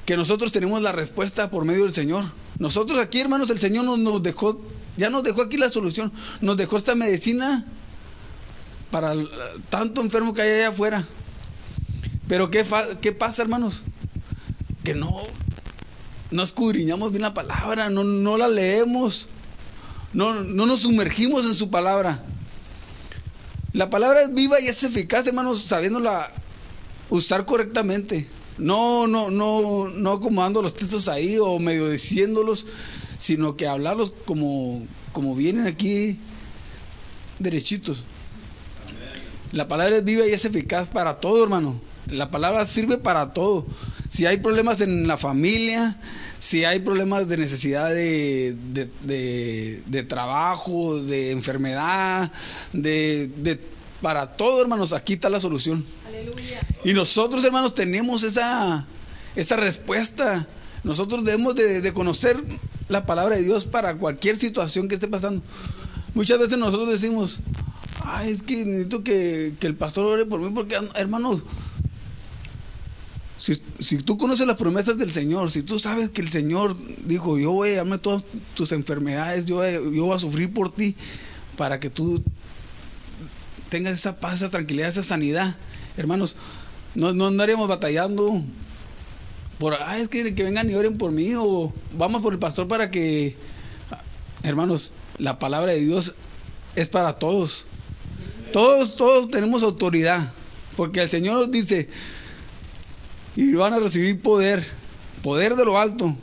que 0.06 0.16
nosotros 0.16 0.52
tenemos 0.52 0.80
la 0.84 0.92
respuesta 0.92 1.50
por 1.50 1.66
medio 1.66 1.86
del 1.86 1.94
Señor. 1.96 2.26
Nosotros 2.60 3.00
aquí, 3.00 3.20
hermanos, 3.20 3.50
el 3.50 3.60
Señor 3.60 3.86
nos, 3.98 4.22
dejó, 4.22 4.62
ya 4.96 5.10
nos 5.10 5.24
dejó 5.24 5.42
aquí 5.42 5.58
la 5.58 5.72
solución, 5.72 6.14
nos 6.40 6.56
dejó 6.56 6.78
esta 6.78 6.94
medicina 6.94 7.66
para 8.92 9.16
tanto 9.72 10.02
enfermo 10.02 10.36
que 10.36 10.44
hay 10.44 10.52
allá 10.52 10.68
afuera. 10.68 11.04
Pero 12.28 12.52
¿qué, 12.52 12.64
qué 13.02 13.12
pasa, 13.12 13.42
hermanos? 13.42 13.86
Que 14.84 14.94
no, 14.94 15.24
no 16.30 16.44
escudriñamos 16.44 17.10
bien 17.10 17.24
la 17.24 17.34
palabra, 17.34 17.90
no, 17.90 18.04
no 18.04 18.38
la 18.38 18.48
leemos, 18.48 19.30
no, 20.14 20.44
no 20.44 20.68
nos 20.68 20.82
sumergimos 20.82 21.44
en 21.44 21.56
su 21.56 21.72
palabra. 21.72 22.24
La 23.76 23.90
palabra 23.90 24.22
es 24.22 24.34
viva 24.34 24.58
y 24.62 24.68
es 24.68 24.84
eficaz, 24.84 25.28
hermanos, 25.28 25.62
sabiéndola 25.64 26.32
usar 27.10 27.44
correctamente. 27.46 28.26
No, 28.58 29.06
no, 29.06 29.30
no, 29.30 29.90
no 29.90 30.12
acomodando 30.14 30.62
los 30.62 30.76
textos 30.76 31.10
ahí 31.10 31.38
o 31.40 31.60
medio 31.60 31.90
diciéndolos, 31.90 32.68
sino 33.18 33.58
que 33.58 33.68
hablarlos 33.68 34.14
como, 34.24 34.88
como 35.12 35.36
vienen 35.36 35.68
aquí 35.68 36.18
derechitos. 37.40 38.06
La 39.52 39.68
palabra 39.68 39.98
es 39.98 40.06
viva 40.06 40.26
y 40.26 40.32
es 40.32 40.46
eficaz 40.46 40.88
para 40.88 41.20
todo, 41.20 41.44
hermano. 41.44 41.82
La 42.08 42.32
palabra 42.32 42.64
sirve 42.64 42.98
para 42.98 43.34
todo. 43.34 43.66
Si 44.10 44.26
hay 44.26 44.38
problemas 44.38 44.80
en 44.80 45.06
la 45.06 45.18
familia, 45.18 46.00
si 46.46 46.64
hay 46.64 46.78
problemas 46.78 47.28
de 47.28 47.38
necesidad 47.38 47.90
de, 47.90 48.56
de, 49.04 50.04
trabajo, 50.04 51.02
de 51.02 51.32
enfermedad, 51.32 52.32
de, 52.72 53.60
para 54.00 54.28
todo, 54.38 54.62
hermanos, 54.62 54.94
aquí 54.94 55.14
está 55.14 55.28
la 55.28 55.40
solución. 55.40 55.84
Y 56.84 56.94
nosotros, 56.94 57.44
hermanos, 57.44 57.74
tenemos 57.74 58.22
esa, 58.22 58.86
esa 59.36 59.56
respuesta. 59.56 60.46
Nosotros 60.84 61.26
debemos 61.26 61.56
de, 61.56 61.92
conocer 61.94 62.38
la 62.90 63.08
palabra 63.08 63.38
de 63.38 63.42
Dios 63.42 63.66
para 63.66 63.98
cualquier 63.98 64.38
situación 64.38 64.88
que 64.88 64.96
esté 64.96 65.08
pasando. 65.08 65.42
Muchas 66.14 66.38
veces 66.38 66.60
nosotros 66.60 66.92
decimos, 66.92 67.40
ay, 68.04 68.30
es 68.30 68.44
que 68.44 68.64
necesito 68.64 69.04
que, 69.04 69.54
que 69.60 69.66
el 69.66 69.74
pastor 69.74 70.06
ore 70.06 70.28
por 70.28 70.40
mí, 70.42 70.52
porque, 70.54 70.78
hermanos, 70.94 71.42
si, 73.38 73.98
tú 73.98 74.18
conoces 74.18 74.48
las 74.48 74.56
promesas 74.56 74.98
del 74.98 75.12
Señor, 75.12 75.52
si 75.52 75.62
tú 75.62 75.78
sabes 75.78 76.10
que 76.10 76.22
el 76.22 76.30
Señor 76.30 76.78
dijo, 77.06 77.38
yo 77.38 77.52
voy 77.52 77.70
a 77.70 77.78
darme 77.78 77.98
todas 77.98 78.24
tus 78.54 78.72
enfermedades, 78.72 79.46
yo, 79.46 79.64
yo 79.70 80.06
voy 80.06 80.16
a 80.16 80.20
sufrir 80.20 80.52
por 80.54 80.74
ti, 80.74 80.96
para 81.58 81.80
que 81.80 81.90
tú 81.90 82.24
tengas 83.70 83.94
esa 83.94 84.20
paz, 84.20 84.36
esa 84.36 84.50
tranquilidad, 84.50 84.90
esa 84.90 85.04
sanidad, 85.04 85.58
hermanos, 85.98 86.36
no, 86.94 87.14
no 87.14 87.28
andaremos 87.28 87.68
batallando 87.68 88.42
por, 89.58 89.74
ay, 89.74 90.04
es 90.04 90.10
que, 90.10 90.34
que 90.34 90.44
vengan 90.44 90.70
y 90.70 90.76
oren 90.76 90.98
por 90.98 91.12
mí, 91.12 91.34
o 91.36 91.74
vamos 91.94 92.22
por 92.22 92.34
el 92.34 92.40
pastor 92.40 92.68
para 92.68 92.90
que, 92.90 93.36
hermanos, 94.44 94.92
la 95.18 95.40
palabra 95.40 95.74
de 95.74 95.80
Dios 95.80 96.16
es 96.76 96.88
para 96.88 97.14
todos. 97.14 97.66
Todos, 98.54 98.96
todos 98.96 99.30
tenemos 99.30 99.64
autoridad, 99.64 100.32
porque 100.78 101.02
el 101.02 101.10
Señor 101.10 101.36
nos 101.36 101.52
dice, 101.52 101.90
y 103.36 103.54
van 103.54 103.74
a 103.74 103.80
recibir 103.80 104.22
poder, 104.22 104.66
poder 105.22 105.56
de 105.56 105.66
lo 105.66 105.78
alto, 105.78 106.16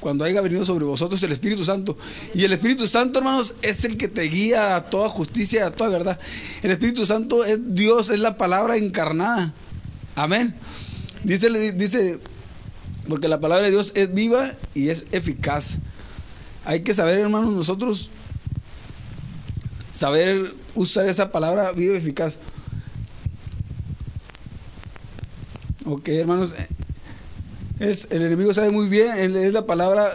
cuando 0.00 0.24
haya 0.24 0.40
venido 0.40 0.64
sobre 0.64 0.84
vosotros 0.84 1.22
el 1.22 1.32
Espíritu 1.32 1.64
Santo. 1.64 1.96
Y 2.34 2.44
el 2.44 2.52
Espíritu 2.52 2.86
Santo, 2.86 3.18
hermanos, 3.18 3.56
es 3.62 3.84
el 3.84 3.96
que 3.96 4.08
te 4.08 4.22
guía 4.22 4.76
a 4.76 4.88
toda 4.88 5.08
justicia, 5.08 5.66
a 5.66 5.70
toda 5.70 5.90
verdad. 5.90 6.20
El 6.62 6.70
Espíritu 6.70 7.04
Santo 7.06 7.44
es 7.44 7.58
Dios, 7.74 8.10
es 8.10 8.20
la 8.20 8.36
palabra 8.36 8.76
encarnada. 8.76 9.52
Amén. 10.14 10.54
Dice, 11.24 11.50
dice, 11.72 12.20
porque 13.08 13.26
la 13.26 13.40
palabra 13.40 13.64
de 13.64 13.72
Dios 13.72 13.92
es 13.94 14.14
viva 14.14 14.48
y 14.74 14.88
es 14.88 15.06
eficaz. 15.10 15.78
Hay 16.64 16.82
que 16.82 16.94
saber, 16.94 17.18
hermanos, 17.18 17.52
nosotros, 17.52 18.10
saber 19.92 20.52
usar 20.74 21.06
esa 21.06 21.32
palabra 21.32 21.72
viva 21.72 21.94
y 21.94 21.98
eficaz. 21.98 22.34
Ok, 25.88 26.08
hermanos. 26.08 26.52
Es, 27.78 28.08
el 28.10 28.22
enemigo 28.22 28.52
sabe 28.52 28.72
muy 28.72 28.88
bien, 28.88 29.36
es 29.36 29.52
la 29.52 29.66
palabra. 29.66 30.08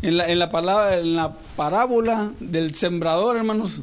En 0.00 0.16
la, 0.16 0.28
en 0.28 0.38
la 0.38 0.50
palabra, 0.50 0.96
en 0.96 1.16
la 1.16 1.32
parábola 1.56 2.32
del 2.38 2.72
sembrador, 2.76 3.36
hermanos. 3.36 3.82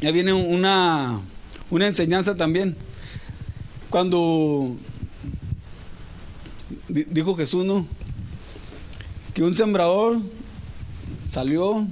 Ya 0.00 0.10
viene 0.10 0.34
una, 0.34 1.18
una 1.70 1.86
enseñanza 1.86 2.34
también. 2.34 2.76
Cuando 3.88 4.76
dijo 6.88 7.34
Jesús, 7.36 7.64
¿no? 7.64 7.86
Que 9.32 9.42
un 9.42 9.56
sembrador 9.56 10.18
salió 11.26 11.86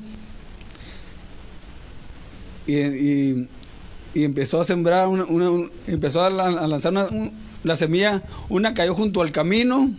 y 2.66 3.48
empezó 4.14 4.60
a 4.60 4.64
sembrar, 4.64 5.08
una, 5.08 5.24
empezó 5.86 6.22
a, 6.22 6.30
lanzar 6.30 6.94
la 7.64 7.76
semilla, 7.76 8.22
una 8.48 8.74
cayó 8.74 8.94
junto 8.94 9.22
al 9.22 9.32
camino 9.32 9.90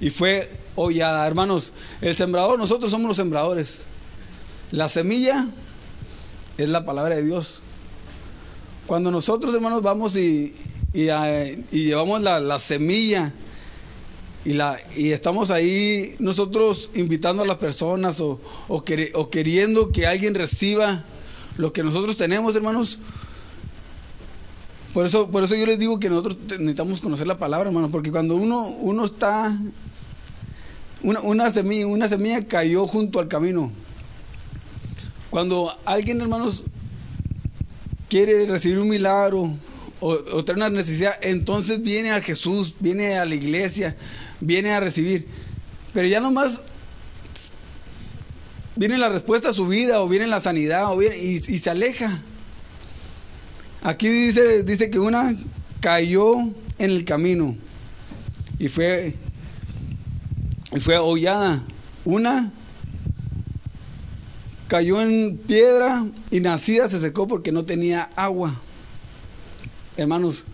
y 0.00 0.10
fue 0.10 0.50
hollada. 0.76 1.26
Hermanos, 1.26 1.72
el 2.00 2.16
sembrador, 2.16 2.58
nosotros 2.58 2.90
somos 2.90 3.08
los 3.08 3.16
sembradores. 3.16 3.80
La 4.70 4.88
semilla 4.88 5.46
es 6.58 6.68
la 6.68 6.84
palabra 6.84 7.16
de 7.16 7.24
Dios. 7.24 7.62
Cuando 8.86 9.10
nosotros, 9.10 9.54
hermanos, 9.54 9.82
vamos 9.82 10.16
y, 10.16 10.54
y, 10.92 11.06
llevamos 11.70 12.22
la, 12.22 12.58
semilla 12.58 13.32
y, 14.44 14.52
la, 14.54 14.78
y 14.96 15.10
estamos 15.10 15.50
ahí 15.50 16.16
nosotros 16.18 16.90
invitando 16.94 17.42
a 17.42 17.46
las 17.46 17.58
personas 17.58 18.20
o, 18.20 18.40
o 18.68 19.30
queriendo 19.30 19.92
que 19.92 20.06
alguien 20.06 20.34
reciba 20.34 21.04
lo 21.60 21.72
que 21.72 21.82
nosotros 21.82 22.16
tenemos, 22.16 22.56
hermanos. 22.56 22.98
Por 24.94 25.06
eso, 25.06 25.30
por 25.30 25.44
eso 25.44 25.54
yo 25.54 25.66
les 25.66 25.78
digo 25.78 26.00
que 26.00 26.08
nosotros 26.10 26.36
necesitamos 26.58 27.00
conocer 27.00 27.26
la 27.26 27.38
palabra, 27.38 27.68
hermanos, 27.68 27.90
porque 27.92 28.10
cuando 28.10 28.34
uno, 28.34 28.66
uno 28.66 29.04
está, 29.04 29.56
una, 31.02 31.52
semilla, 31.52 31.86
una 31.86 32.08
semilla 32.08 32.46
cayó 32.48 32.88
junto 32.88 33.20
al 33.20 33.28
camino. 33.28 33.70
Cuando 35.30 35.72
alguien, 35.84 36.20
hermanos, 36.20 36.64
quiere 38.08 38.46
recibir 38.46 38.80
un 38.80 38.88
milagro 38.88 39.54
o, 40.00 40.08
o 40.10 40.44
tener 40.44 40.56
una 40.56 40.70
necesidad, 40.70 41.14
entonces 41.22 41.82
viene 41.82 42.10
a 42.10 42.20
Jesús, 42.20 42.74
viene 42.80 43.16
a 43.16 43.24
la 43.24 43.36
iglesia, 43.36 43.96
viene 44.40 44.72
a 44.72 44.80
recibir. 44.80 45.28
Pero 45.92 46.08
ya 46.08 46.18
nomás 46.18 46.64
viene 48.76 48.98
la 48.98 49.08
respuesta 49.08 49.50
a 49.50 49.52
su 49.52 49.66
vida 49.66 50.00
o 50.00 50.08
viene 50.08 50.26
la 50.26 50.40
sanidad 50.40 50.92
o 50.92 50.96
viene, 50.96 51.18
y, 51.18 51.38
se 51.40 51.70
aleja. 51.70 52.22
Aquí 53.82 54.08
dice, 54.08 54.62
dice 54.62 54.90
que 54.90 54.98
una 54.98 55.34
cayó 55.80 56.36
en 56.78 56.90
el 56.90 57.04
camino 57.04 57.56
y 58.58 58.68
fue, 58.68 59.14
y 60.72 60.80
fue 60.80 60.98
hollada. 60.98 61.62
Una 62.04 62.52
cayó 64.68 65.00
en 65.00 65.36
piedra 65.36 66.06
y 66.30 66.40
nacida 66.40 66.88
se 66.88 67.00
secó 67.00 67.26
porque 67.26 67.52
no 67.52 67.64
tenía 67.64 68.02
agua. 68.14 68.54
Hermanos, 69.96 70.46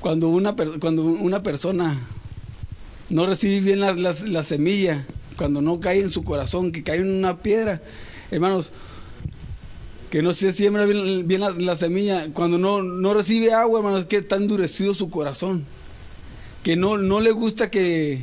cuando 0.00 0.28
una, 0.28 0.54
cuando 0.80 1.02
una 1.02 1.42
persona 1.42 1.94
no 3.10 3.26
recibe 3.26 3.60
bien 3.60 3.80
la, 3.80 4.42
semilla, 4.42 5.04
cuando 5.36 5.62
no 5.62 5.80
cae 5.80 6.00
en 6.00 6.10
su 6.10 6.22
corazón, 6.22 6.72
que 6.72 6.82
cae 6.82 6.98
en 6.98 7.10
una 7.10 7.38
piedra, 7.38 7.82
hermanos, 8.30 8.72
que 10.10 10.22
no 10.22 10.32
se 10.32 10.52
siembra 10.52 10.86
bien, 10.86 11.40
la, 11.40 11.76
semilla, 11.76 12.28
cuando 12.32 12.58
no, 12.58 12.82
no 12.82 13.14
recibe 13.14 13.52
agua, 13.52 13.80
hermanos, 13.80 14.04
que 14.04 14.18
está 14.18 14.36
endurecido 14.36 14.94
su 14.94 15.10
corazón, 15.10 15.64
que 16.62 16.76
no, 16.76 16.98
no 16.98 17.20
le 17.20 17.32
gusta 17.32 17.70
que, 17.70 18.22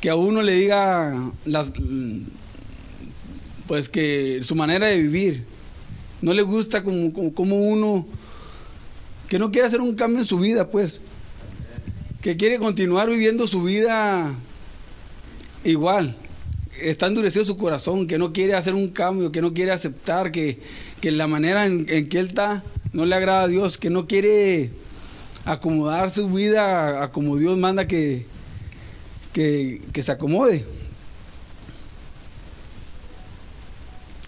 que 0.00 0.10
a 0.10 0.14
uno 0.14 0.42
le 0.42 0.52
diga 0.52 1.32
las, 1.46 1.72
pues 3.66 3.88
que 3.88 4.40
su 4.42 4.54
manera 4.54 4.88
de 4.88 4.98
vivir, 4.98 5.44
no 6.20 6.34
le 6.34 6.42
gusta 6.42 6.82
como, 6.84 7.32
como 7.32 7.56
uno, 7.56 8.06
que 9.28 9.38
no 9.38 9.50
quiere 9.50 9.68
hacer 9.68 9.80
un 9.80 9.94
cambio 9.94 10.20
en 10.20 10.26
su 10.26 10.38
vida, 10.38 10.70
pues. 10.70 11.00
Que 12.20 12.36
quiere 12.36 12.58
continuar 12.58 13.08
viviendo 13.08 13.46
su 13.46 13.62
vida 13.62 14.36
igual. 15.64 16.16
Está 16.80 17.06
endurecido 17.06 17.44
su 17.44 17.56
corazón, 17.56 18.06
que 18.06 18.18
no 18.18 18.32
quiere 18.32 18.54
hacer 18.54 18.74
un 18.74 18.88
cambio, 18.88 19.32
que 19.32 19.42
no 19.42 19.52
quiere 19.52 19.72
aceptar 19.72 20.32
que, 20.32 20.60
la 21.02 21.26
manera 21.26 21.66
en, 21.66 21.84
que 21.84 22.18
él 22.18 22.28
está 22.28 22.62
no 22.92 23.06
le 23.06 23.14
agrada 23.14 23.42
a 23.42 23.48
Dios, 23.48 23.78
que 23.78 23.90
no 23.90 24.06
quiere 24.06 24.70
acomodar 25.44 26.10
su 26.10 26.28
vida 26.30 27.02
a, 27.02 27.12
como 27.12 27.36
Dios 27.36 27.58
manda 27.58 27.86
que, 27.86 28.26
que, 29.32 30.02
se 30.02 30.12
acomode. 30.12 30.64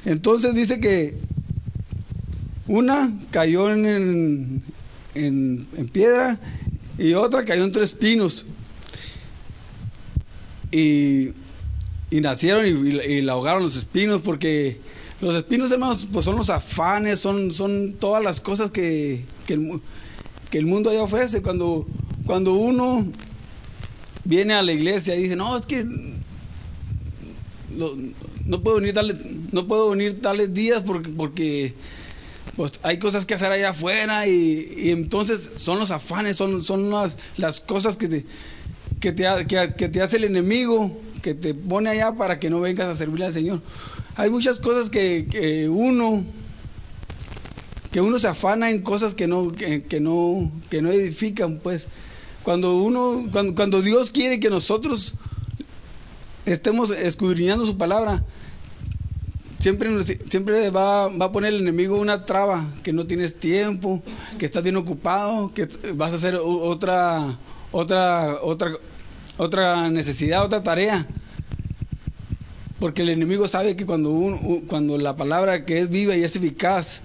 Entonces 0.04 0.54
dice 0.54 0.80
que 0.80 1.16
una 2.66 3.12
cayó 3.30 3.72
en, 3.72 4.62
en, 5.14 5.66
en 5.76 5.88
piedra 5.88 6.38
y 6.98 7.14
otra 7.14 7.44
cayó 7.44 7.64
entre 7.64 7.84
espinos. 7.84 8.46
Y, 10.72 11.28
y 12.10 12.20
nacieron 12.20 12.66
y, 12.66 13.20
la 13.22 13.32
ahogaron 13.32 13.62
los 13.62 13.76
espinos 13.76 14.20
porque 14.22 14.80
los 15.20 15.34
espinos, 15.34 15.70
hermanos, 15.70 16.08
pues 16.10 16.24
son 16.24 16.36
los 16.36 16.50
afanes, 16.50 17.20
son, 17.20 17.52
son 17.52 17.94
todas 17.94 18.22
las 18.24 18.40
cosas 18.40 18.70
que, 18.70 19.24
que, 19.46 19.54
el, 20.58 20.66
mundo 20.66 20.90
allá 20.90 21.02
ofrece. 21.02 21.42
Cuando, 21.42 21.86
cuando 22.26 22.54
uno 22.54 23.06
viene 24.24 24.54
a 24.54 24.62
la 24.62 24.72
iglesia 24.72 25.14
y 25.14 25.22
dice, 25.22 25.36
no, 25.36 25.56
es 25.56 25.64
que 25.64 25.86
no, 28.46 28.62
puedo 28.62 28.80
venir 28.80 28.94
no 29.52 29.68
puedo 29.68 29.90
venir 29.90 30.20
tales 30.20 30.52
días 30.52 30.82
porque, 30.84 31.10
porque 31.10 31.74
pues 32.56 32.72
hay 32.82 32.98
cosas 32.98 33.24
que 33.24 33.34
hacer 33.34 33.50
allá 33.50 33.70
afuera 33.70 34.26
y, 34.26 34.90
entonces 34.90 35.50
son 35.56 35.78
los 35.78 35.90
afanes, 35.90 36.36
son, 36.36 36.62
son 36.62 36.90
las, 37.36 37.60
cosas 37.60 37.96
que 37.96 38.08
te, 38.08 38.26
que, 39.02 39.12
te, 39.12 39.24
que, 39.76 39.88
te 39.88 40.00
hace 40.00 40.16
el 40.16 40.24
enemigo, 40.24 40.96
que 41.22 41.34
te 41.34 41.54
pone 41.54 41.90
allá 41.90 42.12
para 42.12 42.38
que 42.38 42.48
no 42.48 42.60
vengas 42.60 42.86
a 42.86 42.94
servirle 42.94 43.26
al 43.26 43.34
Señor. 43.34 43.60
Hay 44.14 44.30
muchas 44.30 44.60
cosas 44.60 44.88
que, 44.88 45.68
uno 45.68 46.24
que 47.90 48.00
uno 48.00 48.18
se 48.18 48.28
afana 48.28 48.70
en 48.70 48.80
cosas 48.80 49.14
que 49.14 49.26
no, 49.26 49.50
que, 49.50 50.00
no, 50.00 50.52
que 50.70 50.80
no 50.80 50.90
edifican, 50.92 51.58
pues. 51.58 51.86
Cuando 52.44 52.76
uno, 52.76 53.26
cuando, 53.32 53.54
cuando 53.56 53.82
Dios 53.82 54.12
quiere 54.12 54.38
que 54.38 54.50
nosotros 54.50 55.14
estemos 56.46 56.90
escudriñando 56.92 57.66
su 57.66 57.76
palabra, 57.76 58.24
siempre, 59.58 59.90
siempre 60.28 60.70
va, 60.70 61.08
va, 61.08 61.26
a 61.26 61.32
poner 61.32 61.54
el 61.54 61.60
enemigo 61.60 61.96
una 61.96 62.24
traba, 62.24 62.64
que 62.84 62.92
no 62.92 63.06
tienes 63.06 63.34
tiempo, 63.34 64.00
que 64.38 64.46
estás 64.46 64.62
bien 64.62 64.76
ocupado, 64.76 65.52
que 65.52 65.68
vas 65.94 66.12
a 66.12 66.16
hacer 66.16 66.36
otra, 66.40 67.38
otra, 67.72 68.38
otra, 68.42 68.72
otra 69.36 69.90
necesidad, 69.90 70.44
otra 70.44 70.62
tarea. 70.62 71.06
Porque 72.78 73.02
el 73.02 73.10
enemigo 73.10 73.46
sabe 73.46 73.76
que 73.76 73.86
cuando, 73.86 74.12
cuando 74.66 74.98
la 74.98 75.16
palabra 75.16 75.64
que 75.64 75.78
es 75.78 75.88
viva 75.88 76.16
y 76.16 76.24
es 76.24 76.34
eficaz 76.34 77.00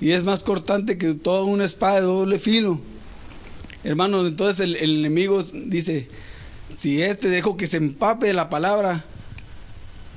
y 0.00 0.10
es 0.10 0.22
más 0.22 0.42
cortante 0.42 0.98
que 0.98 1.14
toda 1.14 1.44
una 1.44 1.64
espada 1.64 1.96
de 1.96 2.02
doble 2.02 2.38
filo, 2.38 2.78
hermano, 3.84 4.26
entonces 4.26 4.60
el, 4.60 4.76
enemigo 4.76 5.42
dice, 5.42 6.08
si 6.76 7.02
este 7.02 7.28
dejo 7.28 7.56
que 7.56 7.66
se 7.66 7.78
empape 7.78 8.26
de 8.26 8.34
la 8.34 8.50
palabra, 8.50 9.04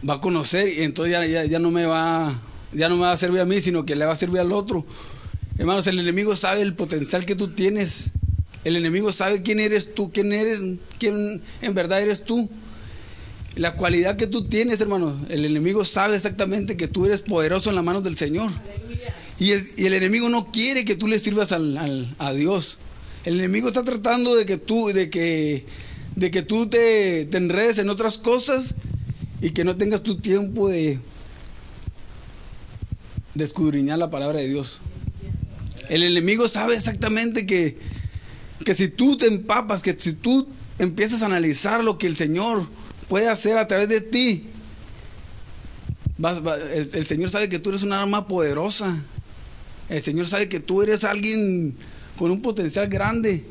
va 0.07 0.15
a 0.15 0.21
conocer 0.21 0.67
y 0.67 0.83
entonces 0.83 1.13
ya, 1.13 1.45
ya, 1.45 1.59
no 1.59 1.71
me 1.71 1.85
va 1.85 2.33
ya 2.73 2.89
no 2.89 2.95
me 2.95 3.03
va 3.03 3.11
a 3.11 3.17
servir 3.17 3.41
a 3.41 3.45
mí, 3.45 3.61
sino 3.61 3.85
que 3.85 3.95
le 3.95 4.05
va 4.05 4.13
a 4.13 4.17
servir 4.17 4.39
al 4.39 4.51
otro. 4.51 4.85
Hermanos, 5.57 5.87
el 5.87 5.99
enemigo 5.99 6.35
sabe 6.35 6.61
el 6.61 6.73
potencial 6.73 7.25
que 7.25 7.35
tú 7.35 7.49
tienes. 7.49 8.11
El 8.63 8.75
enemigo 8.75 9.11
sabe 9.11 9.41
quién 9.41 9.59
eres 9.59 9.93
tú, 9.93 10.11
quién 10.11 10.33
eres, 10.33 10.59
quién 10.99 11.41
en 11.61 11.73
verdad 11.73 12.01
eres 12.01 12.23
tú. 12.23 12.49
La 13.55 13.75
cualidad 13.75 14.15
que 14.15 14.27
tú 14.27 14.47
tienes, 14.47 14.79
hermano. 14.79 15.25
El 15.29 15.45
enemigo 15.45 15.83
sabe 15.83 16.15
exactamente 16.15 16.77
que 16.77 16.87
tú 16.87 17.05
eres 17.05 17.21
poderoso 17.21 17.69
en 17.69 17.75
las 17.75 17.83
manos 17.83 18.03
del 18.03 18.17
Señor. 18.17 18.51
Y 19.39 19.51
el, 19.51 19.67
y 19.77 19.85
el, 19.87 19.93
enemigo 19.93 20.29
no 20.29 20.51
quiere 20.51 20.85
que 20.85 20.95
tú 20.95 21.07
le 21.07 21.19
sirvas 21.19 21.51
a 21.51 22.33
Dios. 22.33 22.77
El 23.25 23.39
enemigo 23.39 23.67
está 23.67 23.83
tratando 23.83 24.35
de 24.35 24.45
que 24.45 24.57
tú, 24.57 24.89
de 24.89 25.09
que, 25.09 25.65
de 26.15 26.31
que 26.31 26.43
tú 26.43 26.67
te, 26.67 27.25
te 27.25 27.37
enredes 27.37 27.79
en 27.79 27.89
otras 27.89 28.19
cosas 28.19 28.75
y 29.41 29.49
que 29.49 29.63
no 29.63 29.75
tengas 29.75 30.03
tu 30.03 30.17
tiempo 30.17 30.69
de, 30.69 30.99
de 33.33 33.43
escudriñar 33.43 33.97
la 33.99 34.09
palabra 34.09 34.39
de 34.39 34.47
Dios. 34.47 34.81
El 35.89 36.03
enemigo 36.03 36.47
sabe 36.47 36.75
exactamente 36.75 37.45
que, 37.45 37.77
que 38.63 38.75
si 38.75 38.87
tú 38.87 39.17
te 39.17 39.27
empapas, 39.27 39.81
que 39.81 39.95
si 39.97 40.13
tú 40.13 40.47
empiezas 40.79 41.21
a 41.21 41.27
analizar 41.27 41.83
lo 41.83 41.97
que 41.97 42.07
el 42.07 42.17
Señor 42.17 42.67
puede 43.07 43.29
hacer 43.29 43.57
a 43.57 43.67
través 43.67 43.89
de 43.89 44.01
ti, 44.01 44.47
el, 46.73 47.07
Señor 47.07 47.29
sabe 47.29 47.49
que 47.49 47.59
tú 47.59 47.69
eres 47.69 47.83
una 47.83 48.01
arma 48.01 48.27
poderosa. 48.27 48.95
El 49.89 50.01
Señor 50.01 50.27
sabe 50.27 50.47
que 50.47 50.59
tú 50.59 50.81
eres 50.81 51.03
alguien 51.03 51.75
con 52.17 52.31
un 52.31 52.41
potencial 52.41 52.87
grande. 52.87 53.45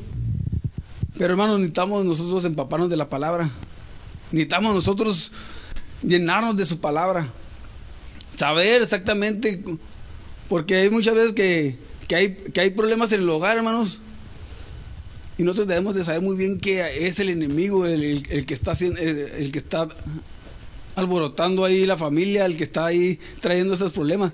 Pero 1.17 1.31
hermanos, 1.31 1.59
necesitamos 1.59 2.05
nosotros 2.05 2.45
empaparnos 2.45 2.89
de 2.89 2.97
la 2.97 3.09
palabra. 3.09 3.49
Necesitamos 4.31 4.73
nosotros 4.73 5.31
llenarnos 6.01 6.55
de 6.55 6.65
su 6.65 6.79
palabra, 6.79 7.27
saber 8.37 8.81
exactamente, 8.81 9.61
porque 10.49 10.75
hay 10.75 10.89
muchas 10.89 11.13
veces 11.13 11.33
que, 11.33 11.77
hay, 12.15 12.35
que 12.35 12.61
hay 12.61 12.69
problemas 12.71 13.11
en 13.11 13.21
el 13.21 13.29
hogar, 13.29 13.57
hermanos, 13.57 14.01
y 15.41 15.43
nosotros 15.43 15.69
debemos 15.69 15.95
de 15.95 16.05
saber 16.05 16.21
muy 16.21 16.35
bien 16.35 16.59
que 16.59 17.07
es 17.07 17.19
el 17.19 17.29
enemigo 17.29 17.87
el, 17.87 18.45
que 18.45 18.53
está 18.53 18.73
el, 18.73 19.51
que 19.51 19.57
está 19.57 19.87
alborotando 20.93 21.65
ahí 21.65 21.87
la 21.87 21.97
familia, 21.97 22.45
el 22.45 22.55
que 22.55 22.63
está 22.63 22.85
ahí 22.85 23.19
trayendo 23.39 23.73
esos 23.73 23.89
problemas. 23.89 24.33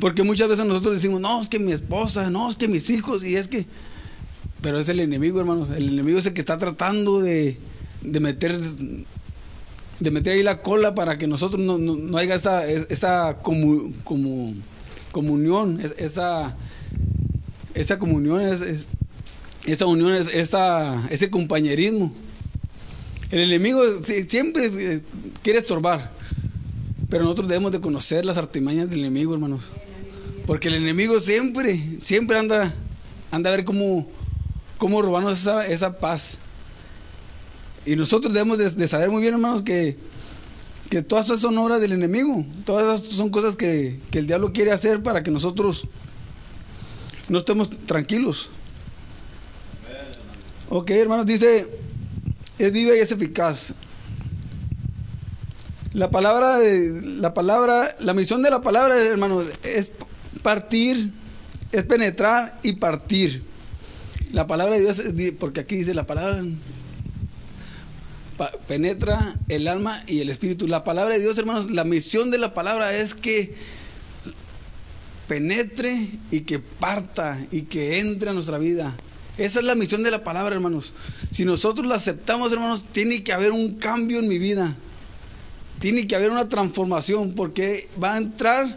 Porque 0.00 0.24
muchas 0.24 0.48
veces 0.48 0.66
nosotros 0.66 0.96
decimos, 0.96 1.20
no, 1.20 1.40
es 1.40 1.46
que 1.46 1.60
mi 1.60 1.70
esposa, 1.70 2.30
no, 2.30 2.50
es 2.50 2.56
que 2.56 2.66
mis 2.66 2.90
hijos, 2.90 3.24
y 3.24 3.36
es 3.36 3.46
que... 3.46 3.66
Pero 4.60 4.80
es 4.80 4.88
el 4.88 4.98
enemigo, 4.98 5.38
hermanos. 5.38 5.68
El 5.70 5.88
enemigo 5.88 6.18
es 6.18 6.26
el 6.26 6.32
que 6.32 6.40
está 6.40 6.58
tratando 6.58 7.20
de, 7.20 7.56
de 8.02 8.18
meter 8.18 8.60
de 10.00 10.10
meter 10.10 10.32
ahí 10.32 10.42
la 10.42 10.62
cola 10.62 10.96
para 10.96 11.16
que 11.16 11.28
nosotros 11.28 11.62
no, 11.62 11.78
no, 11.78 12.18
haya 12.18 12.34
esa, 12.34 12.68
esa 12.68 13.38
como, 13.40 13.92
como, 14.02 14.52
comunión, 15.12 15.80
esa, 15.80 16.56
esa 17.74 17.98
comunión, 18.00 18.40
esa 19.72 19.86
unión, 19.86 20.14
esa, 20.14 21.06
ese 21.10 21.30
compañerismo. 21.30 22.12
El 23.30 23.40
enemigo 23.40 23.82
siempre 24.28 24.66
eh, 24.66 25.02
quiere 25.42 25.58
estorbar, 25.58 26.12
pero 27.10 27.24
nosotros 27.24 27.48
debemos 27.48 27.72
de 27.72 27.80
conocer 27.80 28.24
las 28.24 28.38
artimañas 28.38 28.88
del 28.88 29.00
enemigo, 29.00 29.34
hermanos. 29.34 29.72
Porque 30.46 30.68
el 30.68 30.74
enemigo 30.74 31.20
siempre, 31.20 31.78
siempre 32.00 32.38
anda, 32.38 32.72
anda 33.30 33.50
a 33.50 33.56
ver 33.56 33.64
cómo, 33.66 34.08
cómo 34.78 35.02
robarnos 35.02 35.38
esa, 35.40 35.66
esa 35.66 35.98
paz. 35.98 36.38
Y 37.84 37.96
nosotros 37.96 38.32
debemos 38.32 38.56
de, 38.58 38.88
saber 38.88 39.10
muy 39.10 39.20
bien, 39.20 39.34
hermanos, 39.34 39.62
que, 39.62 39.98
que 40.88 41.02
todas 41.02 41.26
esas 41.26 41.40
son 41.40 41.56
obras 41.58 41.80
del 41.80 41.92
enemigo. 41.92 42.44
Todas 42.64 43.00
esas 43.00 43.14
son 43.14 43.30
cosas 43.30 43.56
que, 43.56 44.00
el 44.12 44.26
diablo 44.26 44.52
quiere 44.52 44.72
hacer 44.72 45.02
para 45.02 45.22
que 45.22 45.30
nosotros 45.30 45.86
no 47.28 47.38
estemos 47.38 47.70
tranquilos. 47.86 48.50
Ok, 50.70 50.90
hermanos, 50.90 51.24
dice, 51.24 51.66
es 52.58 52.72
viva 52.72 52.94
y 52.94 52.98
es 53.00 53.10
eficaz. 53.10 53.72
La 55.94 56.10
palabra, 56.10 56.58
de, 56.58 57.00
la 57.02 57.32
palabra, 57.32 57.96
la 58.00 58.12
misión 58.12 58.42
de 58.42 58.50
la 58.50 58.60
palabra, 58.60 58.96
hermanos, 59.02 59.46
es 59.62 59.90
partir, 60.42 61.10
es 61.72 61.84
penetrar 61.84 62.58
y 62.62 62.72
partir. 62.72 63.42
La 64.32 64.46
palabra 64.46 64.76
de 64.76 64.82
Dios, 64.82 65.02
porque 65.38 65.60
aquí 65.60 65.76
dice 65.76 65.94
la 65.94 66.06
palabra 66.06 66.42
penetra 68.68 69.36
el 69.48 69.66
alma 69.66 70.02
y 70.06 70.20
el 70.20 70.28
espíritu. 70.28 70.68
La 70.68 70.84
palabra 70.84 71.14
de 71.14 71.20
Dios, 71.20 71.36
hermanos, 71.38 71.70
la 71.70 71.84
misión 71.84 72.30
de 72.30 72.38
la 72.38 72.54
palabra 72.54 72.92
es 72.94 73.14
que 73.14 73.54
penetre 75.26 76.08
y 76.30 76.40
que 76.40 76.58
parta 76.58 77.38
y 77.50 77.62
que 77.62 78.00
entre 78.00 78.30
a 78.30 78.32
nuestra 78.32 78.58
vida. 78.58 78.94
Esa 79.38 79.60
es 79.60 79.64
la 79.64 79.76
misión 79.76 80.02
de 80.02 80.10
la 80.10 80.24
palabra, 80.24 80.56
hermanos. 80.56 80.94
Si 81.30 81.44
nosotros 81.44 81.86
la 81.86 81.94
aceptamos, 81.94 82.52
hermanos, 82.52 82.84
tiene 82.90 83.22
que 83.22 83.32
haber 83.32 83.52
un 83.52 83.76
cambio 83.76 84.18
en 84.18 84.26
mi 84.26 84.38
vida. 84.38 84.76
Tiene 85.78 86.08
que 86.08 86.16
haber 86.16 86.32
una 86.32 86.48
transformación 86.48 87.34
porque 87.34 87.88
va 88.02 88.14
a 88.14 88.18
entrar 88.18 88.76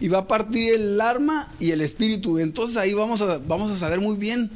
y 0.00 0.08
va 0.08 0.18
a 0.18 0.26
partir 0.26 0.74
el 0.74 1.00
alma 1.00 1.52
y 1.60 1.70
el 1.70 1.80
espíritu. 1.80 2.40
Entonces 2.40 2.76
ahí 2.76 2.92
vamos 2.92 3.22
a, 3.22 3.38
vamos 3.38 3.70
a 3.70 3.78
saber 3.78 4.00
muy 4.00 4.16
bien 4.16 4.50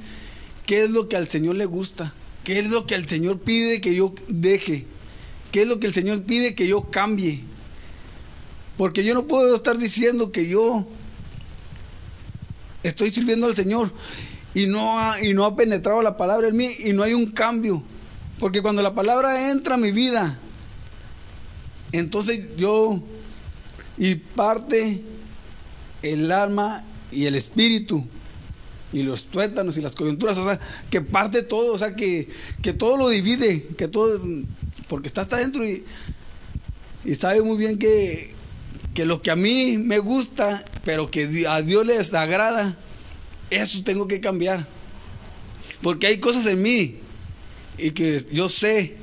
qué 0.66 0.82
es 0.82 0.90
lo 0.90 1.08
que 1.08 1.16
al 1.16 1.28
Señor 1.28 1.54
le 1.54 1.66
gusta. 1.66 2.12
¿Qué 2.42 2.58
es 2.58 2.68
lo 2.68 2.84
que 2.84 2.96
el 2.96 3.08
Señor 3.08 3.38
pide 3.38 3.80
que 3.80 3.94
yo 3.94 4.12
deje? 4.26 4.86
¿Qué 5.52 5.62
es 5.62 5.68
lo 5.68 5.78
que 5.78 5.86
el 5.86 5.94
Señor 5.94 6.24
pide 6.24 6.56
que 6.56 6.66
yo 6.66 6.90
cambie? 6.90 7.44
Porque 8.76 9.04
yo 9.04 9.14
no 9.14 9.28
puedo 9.28 9.54
estar 9.54 9.78
diciendo 9.78 10.32
que 10.32 10.48
yo 10.48 10.84
estoy 12.82 13.12
sirviendo 13.12 13.46
al 13.46 13.54
Señor 13.54 13.92
y 14.54 14.66
no 14.66 14.98
ha, 14.98 15.22
y 15.22 15.34
no 15.34 15.44
ha 15.44 15.56
penetrado 15.56 16.00
la 16.00 16.16
palabra 16.16 16.48
en 16.48 16.56
mí 16.56 16.68
y 16.84 16.92
no 16.92 17.02
hay 17.02 17.12
un 17.12 17.26
cambio. 17.26 17.82
Porque 18.38 18.62
cuando 18.62 18.82
la 18.82 18.94
palabra 18.94 19.50
entra 19.50 19.74
a 19.74 19.78
mi 19.78 19.90
vida, 19.90 20.38
entonces 21.92 22.56
yo 22.56 23.02
y 23.96 24.16
parte 24.16 25.02
el 26.02 26.30
alma 26.32 26.84
y 27.10 27.26
el 27.26 27.34
espíritu 27.34 28.04
y 28.92 29.02
los 29.02 29.24
tuétanos 29.24 29.76
y 29.76 29.80
las 29.80 29.94
coyunturas, 29.94 30.38
o 30.38 30.44
sea, 30.44 30.60
que 30.88 31.00
parte 31.00 31.42
todo, 31.42 31.72
o 31.72 31.78
sea, 31.78 31.96
que, 31.96 32.28
que 32.62 32.72
todo 32.72 32.96
lo 32.96 33.08
divide, 33.08 33.66
que 33.76 33.88
todo, 33.88 34.20
porque 34.88 35.08
está 35.08 35.22
hasta 35.22 35.36
adentro 35.36 35.66
y, 35.66 35.84
y 37.04 37.14
sabe 37.16 37.42
muy 37.42 37.56
bien 37.56 37.78
que, 37.78 38.32
que 38.94 39.04
lo 39.04 39.20
que 39.20 39.32
a 39.32 39.36
mí 39.36 39.78
me 39.78 39.98
gusta, 39.98 40.64
pero 40.84 41.10
que 41.10 41.44
a 41.48 41.60
Dios 41.62 41.84
le 41.84 41.98
desagrada, 41.98 42.78
eso 43.62 43.82
tengo 43.82 44.06
que 44.06 44.20
cambiar. 44.20 44.66
Porque 45.82 46.06
hay 46.06 46.18
cosas 46.18 46.46
en 46.46 46.62
mí 46.62 46.96
y 47.78 47.90
que 47.90 48.24
yo 48.32 48.48
sé 48.48 48.96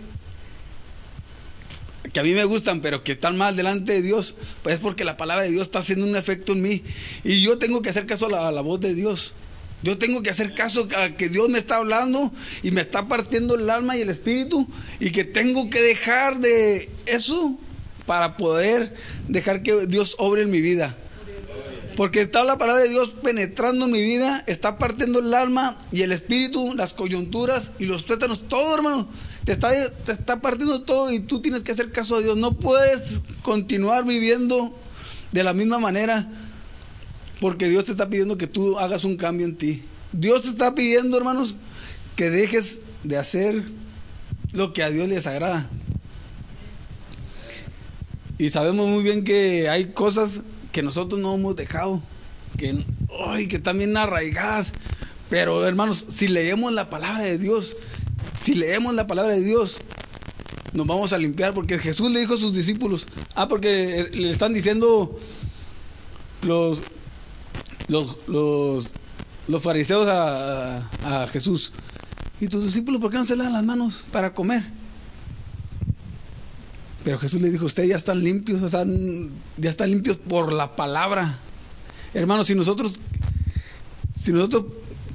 que 2.11 2.19
a 2.19 2.23
mí 2.23 2.33
me 2.33 2.43
gustan, 2.43 2.81
pero 2.81 3.03
que 3.03 3.13
están 3.13 3.37
mal 3.37 3.55
delante 3.55 3.93
de 3.93 4.01
Dios, 4.01 4.35
pues 4.63 4.75
es 4.75 4.81
porque 4.81 5.05
la 5.05 5.17
palabra 5.17 5.43
de 5.43 5.51
Dios 5.51 5.63
está 5.63 5.79
haciendo 5.79 6.05
un 6.05 6.15
efecto 6.15 6.53
en 6.53 6.61
mí. 6.61 6.83
Y 7.23 7.41
yo 7.41 7.57
tengo 7.57 7.81
que 7.81 7.89
hacer 7.89 8.05
caso 8.05 8.35
a 8.35 8.51
la 8.51 8.61
voz 8.61 8.81
de 8.81 8.93
Dios. 8.93 9.33
Yo 9.83 9.97
tengo 9.97 10.21
que 10.21 10.29
hacer 10.29 10.53
caso 10.53 10.87
a 10.95 11.15
que 11.15 11.29
Dios 11.29 11.49
me 11.49 11.57
está 11.57 11.77
hablando 11.77 12.31
y 12.61 12.71
me 12.71 12.81
está 12.81 13.07
partiendo 13.07 13.55
el 13.55 13.69
alma 13.69 13.97
y 13.97 14.01
el 14.01 14.09
espíritu 14.09 14.67
y 14.99 15.11
que 15.11 15.23
tengo 15.23 15.69
que 15.69 15.81
dejar 15.81 16.39
de 16.39 16.89
eso 17.07 17.57
para 18.05 18.37
poder 18.37 18.95
dejar 19.27 19.63
que 19.63 19.87
Dios 19.87 20.15
obre 20.19 20.43
en 20.43 20.51
mi 20.51 20.61
vida. 20.61 20.97
Porque 21.95 22.21
está 22.21 22.43
la 22.43 22.57
palabra 22.57 22.83
de 22.83 22.89
Dios 22.89 23.13
penetrando 23.21 23.85
en 23.85 23.91
mi 23.91 24.01
vida, 24.01 24.43
está 24.47 24.77
partiendo 24.77 25.19
el 25.19 25.33
alma 25.33 25.79
y 25.91 26.01
el 26.03 26.11
espíritu, 26.11 26.73
las 26.73 26.93
coyunturas 26.93 27.71
y 27.79 27.85
los 27.85 28.05
tuétanos, 28.05 28.47
todo 28.47 28.75
hermano. 28.75 29.07
Te 29.43 29.51
está, 29.51 29.69
te 30.05 30.11
está 30.11 30.39
partiendo 30.39 30.83
todo 30.83 31.11
y 31.11 31.19
tú 31.19 31.41
tienes 31.41 31.61
que 31.61 31.71
hacer 31.71 31.91
caso 31.91 32.15
a 32.15 32.21
Dios. 32.21 32.37
No 32.37 32.53
puedes 32.53 33.21
continuar 33.41 34.05
viviendo 34.05 34.73
de 35.31 35.43
la 35.43 35.53
misma 35.53 35.79
manera 35.79 36.29
porque 37.39 37.67
Dios 37.67 37.85
te 37.85 37.91
está 37.91 38.07
pidiendo 38.07 38.37
que 38.37 38.47
tú 38.47 38.77
hagas 38.77 39.03
un 39.03 39.17
cambio 39.17 39.45
en 39.45 39.55
ti. 39.55 39.83
Dios 40.13 40.43
te 40.43 40.49
está 40.49 40.75
pidiendo, 40.75 41.17
hermanos, 41.17 41.55
que 42.15 42.29
dejes 42.29 42.79
de 43.03 43.17
hacer 43.17 43.63
lo 44.53 44.73
que 44.73 44.83
a 44.83 44.89
Dios 44.89 45.09
le 45.09 45.15
desagrada. 45.15 45.67
Y 48.37 48.49
sabemos 48.49 48.87
muy 48.87 49.03
bien 49.03 49.23
que 49.23 49.69
hay 49.69 49.85
cosas 49.87 50.41
que 50.71 50.81
nosotros 50.83 51.19
no 51.19 51.35
hemos 51.35 51.55
dejado, 51.55 52.01
que, 52.57 52.85
ay, 53.27 53.47
que 53.47 53.57
están 53.57 53.77
bien 53.77 53.95
arraigadas. 53.97 54.73
Pero 55.29 55.65
hermanos, 55.65 56.05
si 56.13 56.27
leemos 56.27 56.73
la 56.73 56.89
palabra 56.89 57.23
de 57.23 57.37
Dios, 57.37 57.77
si 58.43 58.55
leemos 58.55 58.93
la 58.93 59.07
palabra 59.07 59.33
de 59.33 59.43
Dios, 59.43 59.81
nos 60.73 60.87
vamos 60.87 61.13
a 61.13 61.17
limpiar, 61.17 61.53
porque 61.53 61.77
Jesús 61.79 62.09
le 62.11 62.19
dijo 62.19 62.33
a 62.33 62.37
sus 62.37 62.53
discípulos, 62.53 63.07
ah, 63.35 63.47
porque 63.47 64.09
le 64.13 64.29
están 64.29 64.53
diciendo 64.53 65.17
los, 66.43 66.81
los, 67.87 68.17
los, 68.27 69.61
fariseos 69.61 70.07
a, 70.09 71.27
Jesús, 71.31 71.73
¿y 72.39 72.47
tus 72.47 72.63
discípulos 72.63 73.01
por 73.01 73.11
qué 73.11 73.17
no 73.17 73.25
se 73.25 73.35
dan 73.35 73.53
las 73.53 73.63
manos 73.63 74.05
para 74.11 74.33
comer? 74.33 74.63
Pero 77.03 77.17
Jesús 77.17 77.41
le 77.41 77.49
dijo, 77.49 77.65
ustedes 77.65 77.89
ya 77.89 77.95
están 77.95 78.23
limpios, 78.23 78.61
ya 79.57 79.69
están 79.69 79.89
limpios 79.89 80.17
por 80.17 80.53
la 80.53 80.75
palabra. 80.75 81.39
Hermanos, 82.13 82.47
si 82.47 82.55
nosotros, 82.55 82.99
si 84.21 84.31
nosotros 84.31 84.65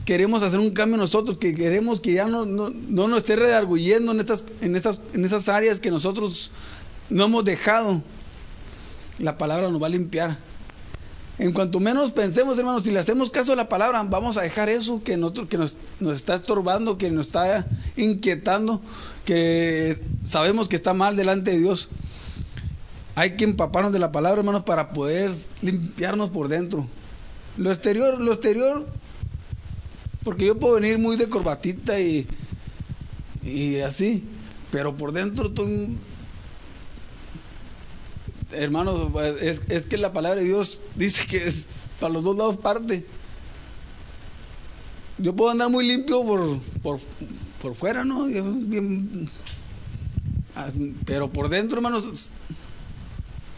queremos 0.04 0.42
hacer 0.42 0.58
un 0.58 0.70
cambio 0.70 0.96
nosotros, 0.96 1.38
que 1.38 1.54
queremos 1.54 2.00
que 2.00 2.14
ya 2.14 2.26
no, 2.26 2.44
no, 2.44 2.70
no 2.70 3.08
nos 3.08 3.18
esté 3.18 3.36
redarguyendo 3.36 4.12
en 4.12 4.20
estas, 4.20 4.44
en, 4.60 4.74
estas, 4.74 5.00
en 5.12 5.24
esas 5.24 5.48
áreas 5.48 5.78
que 5.78 5.90
nosotros 5.90 6.50
no 7.10 7.24
hemos 7.24 7.44
dejado, 7.44 8.02
la 9.18 9.36
palabra 9.36 9.68
nos 9.68 9.80
va 9.80 9.86
a 9.86 9.90
limpiar. 9.90 10.38
En 11.38 11.52
cuanto 11.52 11.80
menos 11.80 12.12
pensemos, 12.12 12.58
hermanos, 12.58 12.82
si 12.82 12.90
le 12.90 12.98
hacemos 12.98 13.28
caso 13.28 13.52
a 13.52 13.56
la 13.56 13.68
palabra, 13.68 14.02
vamos 14.04 14.38
a 14.38 14.42
dejar 14.42 14.70
eso 14.70 15.02
que, 15.02 15.20
que 15.48 15.58
nos, 15.58 15.76
está 16.14 16.36
estorbando, 16.36 16.96
que 16.96 17.10
nos 17.10 17.26
está 17.26 17.66
inquietando, 17.96 18.80
que 19.26 20.02
sabemos 20.24 20.66
que 20.66 20.76
está 20.76 20.94
mal 20.94 21.14
delante 21.14 21.50
de 21.50 21.58
Dios. 21.58 21.90
Hay 23.16 23.36
que 23.36 23.44
empaparnos 23.44 23.92
de 23.92 23.98
la 23.98 24.12
palabra, 24.12 24.40
hermanos, 24.40 24.62
para 24.62 24.90
poder 24.90 25.30
limpiarnos 25.60 26.30
por 26.30 26.48
dentro. 26.48 26.86
Lo 27.58 27.70
exterior, 27.70 28.18
lo 28.18 28.32
exterior, 28.32 28.86
porque 30.24 30.46
yo 30.46 30.58
puedo 30.58 30.76
venir 30.76 30.98
muy 30.98 31.16
de 31.16 31.28
corbatita 31.28 32.00
y, 32.00 32.26
y 33.42 33.80
así, 33.80 34.24
pero 34.70 34.96
por 34.96 35.12
dentro 35.12 35.48
estoy 35.48 35.98
hermanos, 38.52 39.10
es, 39.40 39.62
es, 39.68 39.82
que 39.86 39.96
la 39.96 40.12
palabra 40.12 40.40
de 40.40 40.46
Dios 40.46 40.80
dice 40.94 41.26
que 41.26 41.36
es 41.36 41.66
para 42.00 42.12
los 42.12 42.24
dos 42.24 42.36
lados 42.36 42.56
parte. 42.56 43.06
Yo 45.18 45.34
puedo 45.34 45.50
andar 45.50 45.70
muy 45.70 45.86
limpio 45.86 46.24
por, 46.24 46.60
por, 46.82 47.00
por 47.62 47.74
fuera, 47.74 48.04
¿no? 48.04 48.28
pero 51.04 51.30
por 51.30 51.48
dentro, 51.48 51.78
hermanos, 51.78 52.30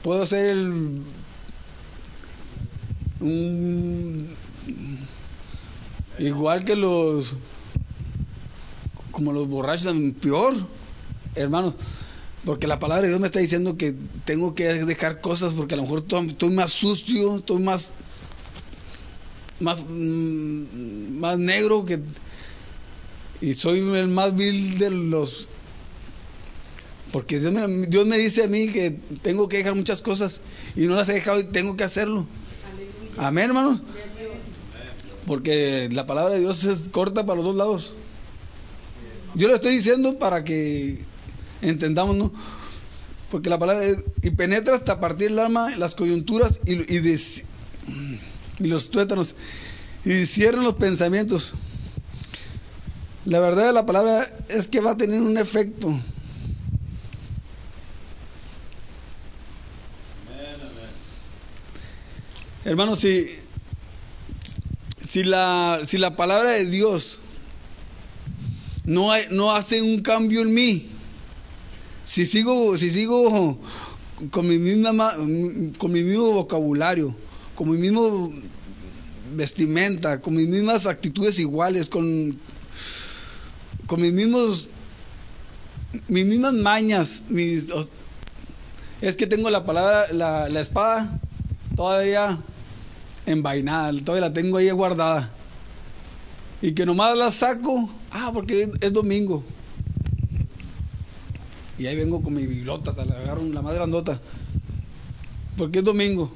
puedo 0.02 0.24
ser 0.26 0.46
el, 0.46 1.02
igual 6.18 6.64
que 6.64 6.76
los, 6.76 7.34
como 9.10 9.32
los 9.32 9.48
borrachos, 9.48 9.94
peor, 10.20 10.54
hermanos. 11.34 11.74
Porque 12.48 12.66
la 12.66 12.78
palabra 12.78 13.02
de 13.02 13.08
Dios 13.08 13.20
me 13.20 13.26
está 13.26 13.40
diciendo 13.40 13.76
que 13.76 13.94
tengo 14.24 14.54
que 14.54 14.72
dejar 14.72 15.20
cosas 15.20 15.52
porque 15.52 15.74
a 15.74 15.76
lo 15.76 15.82
mejor 15.82 16.02
estoy 16.26 16.48
más 16.48 16.72
sucio, 16.72 17.36
estoy 17.36 17.58
más, 17.58 17.88
más, 19.60 19.80
mm, 19.86 21.18
más 21.18 21.38
negro 21.38 21.84
que 21.84 22.00
y 23.42 23.52
soy 23.52 23.80
el 23.80 24.08
más 24.08 24.34
vil 24.34 24.78
de 24.78 24.88
los 24.88 25.46
porque 27.12 27.38
Dios 27.38 27.52
me, 27.52 27.86
Dios 27.86 28.06
me 28.06 28.16
dice 28.16 28.44
a 28.44 28.48
mí 28.48 28.68
que 28.68 28.96
tengo 29.20 29.46
que 29.46 29.58
dejar 29.58 29.74
muchas 29.74 30.00
cosas 30.00 30.40
y 30.74 30.86
no 30.86 30.94
las 30.94 31.10
he 31.10 31.12
dejado 31.12 31.40
y 31.40 31.44
tengo 31.48 31.76
que 31.76 31.84
hacerlo. 31.84 32.26
Amén, 33.18 33.44
hermanos. 33.44 33.82
Porque 35.26 35.90
la 35.92 36.06
palabra 36.06 36.32
de 36.32 36.40
Dios 36.40 36.64
es 36.64 36.88
corta 36.88 37.26
para 37.26 37.36
los 37.36 37.44
dos 37.44 37.56
lados. 37.56 37.92
Yo 39.34 39.48
lo 39.48 39.54
estoy 39.54 39.74
diciendo 39.74 40.18
para 40.18 40.44
que 40.44 41.04
entendamos, 41.62 42.16
¿no? 42.16 42.32
Porque 43.30 43.50
la 43.50 43.58
palabra 43.58 43.84
y 44.22 44.30
penetra 44.30 44.76
hasta 44.76 45.00
partir 45.00 45.28
el 45.28 45.38
alma, 45.38 45.70
las 45.76 45.94
coyunturas 45.94 46.60
y, 46.64 46.74
y, 46.74 47.44
y 48.58 48.66
los 48.66 48.90
tuétanos 48.90 49.36
y 50.04 50.26
cierran 50.26 50.64
los 50.64 50.74
pensamientos. 50.74 51.54
La 53.24 53.40
verdad 53.40 53.66
de 53.66 53.72
la 53.74 53.84
palabra 53.84 54.26
es 54.48 54.68
que 54.68 54.80
va 54.80 54.92
a 54.92 54.96
tener 54.96 55.20
un 55.20 55.36
efecto. 55.36 56.00
Hermanos, 62.64 63.00
si, 63.00 63.26
si, 65.06 65.24
la, 65.24 65.80
si 65.86 65.98
la 65.98 66.16
palabra 66.16 66.50
de 66.50 66.66
Dios 66.66 67.20
no, 68.84 69.12
hay, 69.12 69.24
no 69.30 69.54
hace 69.54 69.82
un 69.82 70.00
cambio 70.00 70.42
en 70.42 70.52
mí, 70.52 70.90
si 72.18 72.26
sigo, 72.26 72.76
si 72.76 72.90
sigo 72.90 73.56
con 74.32 74.48
mi 74.48 74.58
misma 74.58 75.14
con 75.78 75.92
mi 75.92 76.02
mismo 76.02 76.32
vocabulario, 76.32 77.14
con 77.54 77.70
mi 77.70 77.76
mismo 77.76 78.32
vestimenta, 79.36 80.20
con 80.20 80.34
mis 80.34 80.48
mismas 80.48 80.86
actitudes 80.86 81.38
iguales, 81.38 81.88
con, 81.88 82.36
con 83.86 84.02
mis 84.02 84.12
mismos 84.12 84.68
mis 86.08 86.26
mismas 86.26 86.54
mañas, 86.54 87.22
es 89.00 89.14
que 89.14 89.28
tengo 89.28 89.48
la 89.48 89.64
palabra, 89.64 90.12
la, 90.12 90.48
la 90.48 90.60
espada 90.60 91.20
todavía 91.76 92.36
envainada, 93.26 93.92
todavía 94.04 94.26
la 94.26 94.34
tengo 94.34 94.56
ahí 94.56 94.68
guardada. 94.72 95.30
Y 96.60 96.72
que 96.72 96.84
nomás 96.84 97.16
la 97.16 97.30
saco, 97.30 97.88
ah, 98.10 98.32
porque 98.34 98.68
es, 98.80 98.92
domingo. 98.92 99.44
Y 101.78 101.86
ahí 101.86 101.96
vengo 101.96 102.22
con 102.22 102.34
mi 102.34 102.46
biblota, 102.46 102.92
la 103.04 103.14
agarro 103.14 103.42
la 103.44 103.62
más 103.62 103.74
grandota. 103.74 104.20
Porque 105.56 105.78
es 105.78 105.84
domingo. 105.84 106.32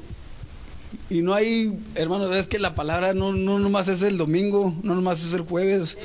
Y 1.10 1.22
no 1.22 1.34
hay, 1.34 1.78
hermanos, 1.94 2.32
es 2.32 2.46
que 2.46 2.58
la 2.58 2.74
palabra 2.74 3.14
no, 3.14 3.32
no 3.32 3.58
nomás 3.58 3.88
es 3.88 4.02
el 4.02 4.18
domingo, 4.18 4.74
no 4.82 4.94
nomás 4.94 5.24
es 5.24 5.32
el 5.32 5.42
jueves, 5.42 5.98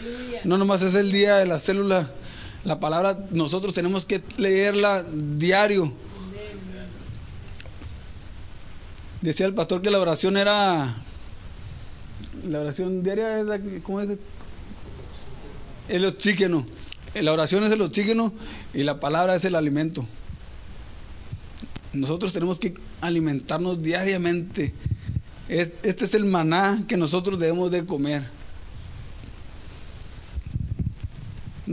no 0.43 0.58
nomás 0.58 0.82
es 0.82 0.95
el 0.95 1.12
día 1.12 1.38
de 1.38 1.45
la 1.45 1.60
célula. 1.60 2.10
La 2.63 2.80
palabra 2.80 3.28
nosotros 3.32 3.73
tenemos 3.73 4.06
que 4.06 4.21
leerla 4.38 5.04
diario. 5.04 5.93
Decía 9.21 9.45
el 9.45 9.54
pastor 9.54 9.82
que 9.82 9.91
la 9.91 10.00
oración 10.00 10.38
era. 10.38 10.95
La 12.47 12.62
oración 12.62 13.04
diaria 13.04 13.39
era. 13.39 13.60
¿Cómo 13.84 14.02
es? 14.02 14.17
El 15.89 16.06
oxígeno. 16.06 16.65
La 17.15 17.34
oración 17.34 17.63
es 17.63 17.72
el 17.72 17.82
oxígeno 17.82 18.34
y 18.74 18.84
la 18.84 19.00
palabra 19.00 19.36
es 19.36 19.46
el 19.46 19.56
alimento. 19.56 20.06
Nosotros 21.93 22.34
tenemos 22.34 22.60
que 22.60 22.76
alimentarnos 23.02 23.82
diariamente. 23.82 24.74
Este 25.50 26.06
es 26.06 26.13
el 26.13 26.26
maná 26.26 26.84
que 26.88 26.98
nosotros 26.98 27.39
debemos 27.39 27.72
de 27.72 27.86
comer. 27.86 28.38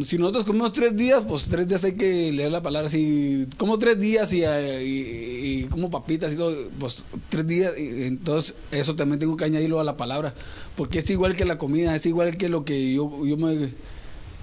si 0.03 0.19
nosotros 0.19 0.45
comemos 0.45 0.73
tres 0.73 0.97
días, 0.97 1.25
pues 1.27 1.45
tres 1.45 1.69
días 1.69 1.85
hay 1.85 1.93
que 1.93 2.33
leer 2.33 2.51
la 2.51 2.63
palabra. 2.63 2.89
Si 2.89 3.47
como 3.57 3.79
tres 3.79 3.99
días 3.99 4.33
y, 4.33 5.65
como 5.71 5.91
papitas 5.91 6.33
y 6.33 6.37
todo, 6.37 6.53
pues 6.81 7.05
tres 7.29 7.47
días, 7.47 7.75
entonces 7.77 8.57
eso 8.73 8.97
también 8.97 9.21
tengo 9.21 9.37
que 9.37 9.45
añadirlo 9.45 9.79
a 9.79 9.85
la 9.85 9.97
palabra. 9.97 10.35
Porque 10.77 10.99
es 10.99 11.11
igual 11.11 11.37
que 11.37 11.45
la 11.45 11.59
comida, 11.59 11.95
es 11.95 12.07
igual 12.07 12.37
que 12.37 12.49
lo 12.49 12.65
que 12.65 12.93
yo, 12.93 13.25
yo 13.25 13.37
me 13.37 13.71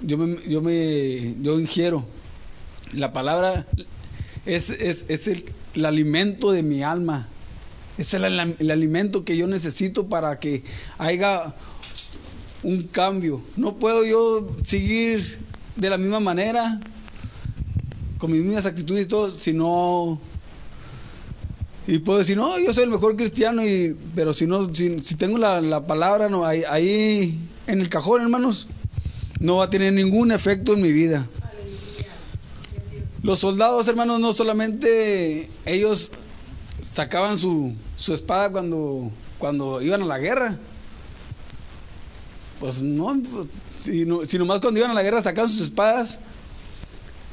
yo 0.03 0.17
me, 0.17 0.37
yo 0.47 0.61
me 0.61 1.35
yo 1.41 1.59
ingiero. 1.59 2.05
La 2.93 3.13
palabra 3.13 3.65
es, 4.45 4.69
es, 4.69 5.05
es 5.07 5.27
el, 5.27 5.45
alimento 5.85 6.51
de 6.51 6.63
mi 6.63 6.83
alma. 6.83 7.27
Es 7.97 8.13
el, 8.13 8.23
alimento 8.25 9.23
que 9.23 9.37
yo 9.37 9.47
necesito 9.47 10.07
para 10.07 10.39
que 10.39 10.63
haya 10.97 11.53
un 12.63 12.83
cambio. 12.83 13.41
No 13.55 13.75
puedo 13.75 14.05
yo 14.05 14.47
seguir 14.65 15.39
de 15.75 15.89
la 15.89 15.97
misma 15.97 16.19
manera, 16.19 16.79
con 18.17 18.31
mis 18.31 18.41
mismas 18.41 18.65
actitudes 18.65 19.05
y 19.05 19.07
todo, 19.07 19.31
si 19.31 19.53
no... 19.53 20.19
Y 21.87 21.97
puedo 21.97 22.19
decir, 22.19 22.37
no, 22.37 22.59
yo 22.59 22.71
soy 22.73 22.83
el 22.83 22.91
mejor 22.91 23.15
cristiano, 23.15 23.65
y, 23.65 23.97
pero 24.15 24.33
si 24.33 24.45
no, 24.45 24.73
si, 24.73 24.99
tengo 25.15 25.39
la, 25.39 25.85
palabra 25.87 26.29
no, 26.29 26.45
ahí, 26.45 26.61
ahí 26.69 27.39
en 27.65 27.81
el 27.81 27.89
cajón, 27.89 28.21
hermanos, 28.21 28.67
no 29.41 29.55
va 29.55 29.65
a 29.65 29.69
tener 29.69 29.91
ningún 29.91 30.31
efecto 30.31 30.73
en 30.73 30.81
mi 30.81 30.91
vida. 30.91 31.27
Los 33.23 33.39
soldados, 33.39 33.87
hermanos, 33.87 34.19
no 34.19 34.33
solamente 34.33 35.49
ellos 35.65 36.11
sacaban 36.83 37.39
su, 37.39 37.73
su 37.97 38.13
espada 38.13 38.51
cuando, 38.51 39.11
cuando 39.39 39.81
iban 39.81 40.03
a 40.03 40.05
la 40.05 40.19
guerra, 40.19 40.57
pues 42.59 42.83
no, 42.83 43.19
sino, 43.79 44.25
si 44.25 44.37
nomás 44.37 44.61
cuando 44.61 44.79
iban 44.79 44.91
a 44.91 44.95
la 44.95 45.01
guerra 45.01 45.23
sacaban 45.23 45.49
sus 45.49 45.61
espadas, 45.61 46.19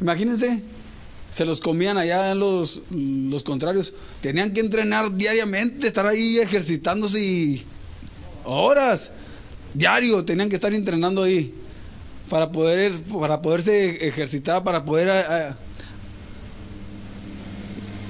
imagínense, 0.01 0.63
se 1.31 1.45
los 1.45 1.61
comían 1.61 1.99
allá 1.99 2.35
los, 2.35 2.81
los 2.91 3.43
contrarios. 3.43 3.93
Tenían 4.23 4.55
que 4.55 4.61
entrenar 4.61 5.15
diariamente, 5.15 5.87
estar 5.87 6.07
ahí 6.07 6.39
ejercitándose 6.39 7.67
horas, 8.45 9.11
diario, 9.75 10.25
tenían 10.25 10.49
que 10.49 10.57
estar 10.57 10.73
entrenando 10.73 11.25
ahí 11.25 11.55
para 12.29 12.51
poder 12.51 12.93
para 13.21 13.41
poderse 13.43 14.07
ejercitar, 14.07 14.63
para 14.65 14.85
poder 14.85 15.09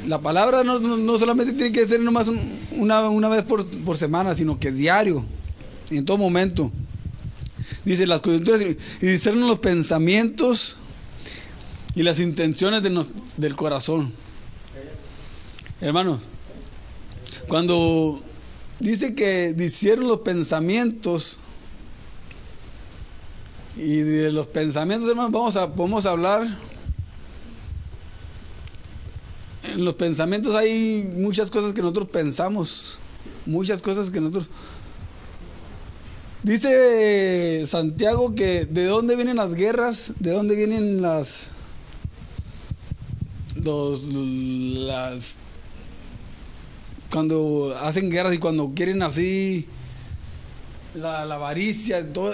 la 0.06 0.20
palabra 0.20 0.64
no, 0.64 1.18
solamente 1.18 1.52
tiene 1.52 1.72
que 1.72 1.86
ser 1.86 2.00
nomás 2.00 2.26
una, 2.70 3.08
una 3.10 3.28
vez 3.28 3.42
por, 3.44 3.66
por 3.80 3.96
semana, 3.96 4.34
sino 4.34 4.58
que 4.58 4.72
diario, 4.72 5.24
en 5.90 6.04
todo 6.04 6.16
momento. 6.16 6.72
Dice 7.84 8.06
las 8.06 8.22
coyunturas 8.22 8.62
y 8.62 9.06
discernen 9.06 9.46
los 9.46 9.58
pensamientos 9.58 10.78
y 11.94 12.02
las 12.02 12.20
intenciones 12.20 12.82
del 13.36 13.56
corazón. 13.56 14.12
Hermanos, 15.80 16.22
cuando 17.46 18.20
dice 18.80 19.14
que 19.14 19.52
disciernen 19.52 20.08
los 20.08 20.20
pensamientos 20.20 21.40
y 23.78 24.00
de 24.00 24.32
los 24.32 24.46
pensamientos, 24.48 25.08
hermanos, 25.08 25.54
vamos 25.76 26.06
a, 26.06 26.10
hablar. 26.10 26.46
En 29.62 29.84
los 29.84 29.94
pensamientos 29.94 30.54
hay 30.54 31.08
muchas 31.16 31.50
cosas 31.50 31.72
que 31.72 31.80
nosotros 31.80 32.08
pensamos, 32.08 32.98
muchas 33.46 33.80
cosas 33.80 34.10
que 34.10 34.20
nosotros 34.20 34.50
Dice 36.42 37.66
Santiago 37.66 38.34
que 38.34 38.64
de 38.64 38.84
dónde 38.86 39.16
vienen 39.16 39.36
las 39.36 39.54
guerras, 39.54 40.12
de 40.20 40.30
dónde 40.30 40.54
vienen 40.54 41.02
las 41.02 41.48
los 43.56 44.04
las 44.04 45.34
cuando 47.10 47.76
hacen 47.80 48.08
guerras 48.08 48.34
y 48.34 48.38
cuando 48.38 48.72
quieren 48.74 49.02
así 49.02 49.66
la, 50.94 51.22
avaricia, 51.22 52.12
todo 52.12 52.32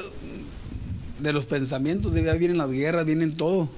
de 1.20 1.32
los 1.32 1.46
pensamientos, 1.46 2.12
de 2.12 2.30
ahí 2.30 2.38
vienen 2.38 2.58
las 2.58 2.70
guerras, 2.70 3.06
vienen 3.06 3.36
todo. 3.36 3.68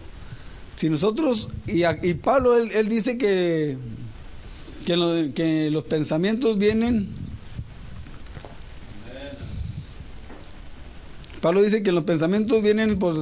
Si 0.77 0.91
nosotros, 0.91 1.49
y, 1.67 1.85
y 1.85 2.15
Pablo, 2.15 2.57
él, 2.57 2.89
dice 2.89 3.17
que, 3.17 3.79
que, 4.85 5.33
que 5.35 5.71
los 5.71 5.85
pensamientos 5.85 6.59
vienen 6.59 7.09
Pablo 11.41 11.63
dice 11.63 11.83
que 11.85 11.93
los 11.93 12.03
pensamientos 12.03 12.61
vienen 12.61 12.99
por 12.99 13.15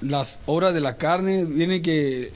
las 0.00 0.40
obras 0.46 0.74
de 0.74 0.80
la 0.80 0.96
carne, 0.96 1.44
viene 1.44 1.80
que 1.80 2.32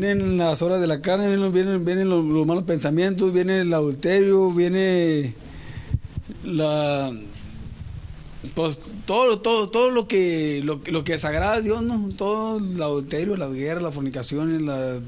vienen 0.00 0.38
las 0.38 0.60
obras 0.60 0.80
de 0.80 0.88
la 0.88 1.00
carne, 1.00 1.28
vienen, 1.50 2.08
los, 2.08 2.24
malos 2.46 2.64
pensamientos, 2.64 3.32
viene 3.32 3.60
el 3.60 3.72
adulterio, 3.72 4.50
viene 4.50 5.34
la 6.42 7.12
pues 8.56 8.80
todo, 9.06 9.40
todo, 9.40 9.70
todo 9.70 9.90
lo 9.90 10.08
que, 10.08 10.62
lo, 10.64 10.80
lo 10.86 11.04
que 11.04 11.12
desagrada 11.12 11.54
a 11.54 11.60
Dios, 11.60 11.82
¿no? 11.82 12.08
Todo 12.16 12.58
el 12.58 12.82
adulterio, 12.82 13.36
las 13.36 13.52
guerras, 13.52 13.84
las 13.84 13.94
fornicaciones, 13.94 14.60
la, 14.62 15.00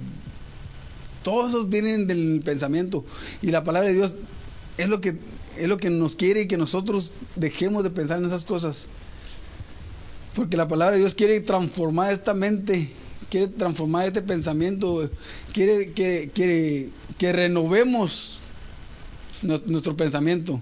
todos 1.25 1.49
esos 1.49 1.69
vienen 1.69 2.07
del 2.07 2.41
pensamiento. 2.45 3.05
Y 3.43 3.51
la 3.51 3.65
palabra 3.65 3.89
de 3.89 3.95
Dios 3.95 4.15
es 4.79 4.89
lo 4.89 5.01
que, 5.01 5.17
es 5.59 5.69
lo 5.69 5.79
que 5.79 5.91
nos 5.91 6.15
quiere 6.15 6.47
que 6.47 6.57
nosotros 6.57 7.11
dejemos 7.35 7.83
de 7.83 7.91
pensar 7.91 8.21
en 8.21 8.27
esas 8.27 8.45
cosas. 8.45 8.87
Porque 10.37 10.57
la 10.57 10.69
palabra 10.69 10.95
de 10.95 11.01
Dios 11.01 11.15
quiere 11.15 11.41
transformar 11.41 12.13
esta 12.13 12.35
mente, 12.35 12.93
quiere 13.31 13.49
transformar 13.49 14.07
este 14.07 14.23
pensamiento, 14.23 15.11
quiere 15.53 15.93
que, 15.93 16.31
quiere, 16.33 16.91
que 17.19 17.33
renovemos 17.33 18.41
nuestro 19.43 19.97
pensamiento 19.97 20.61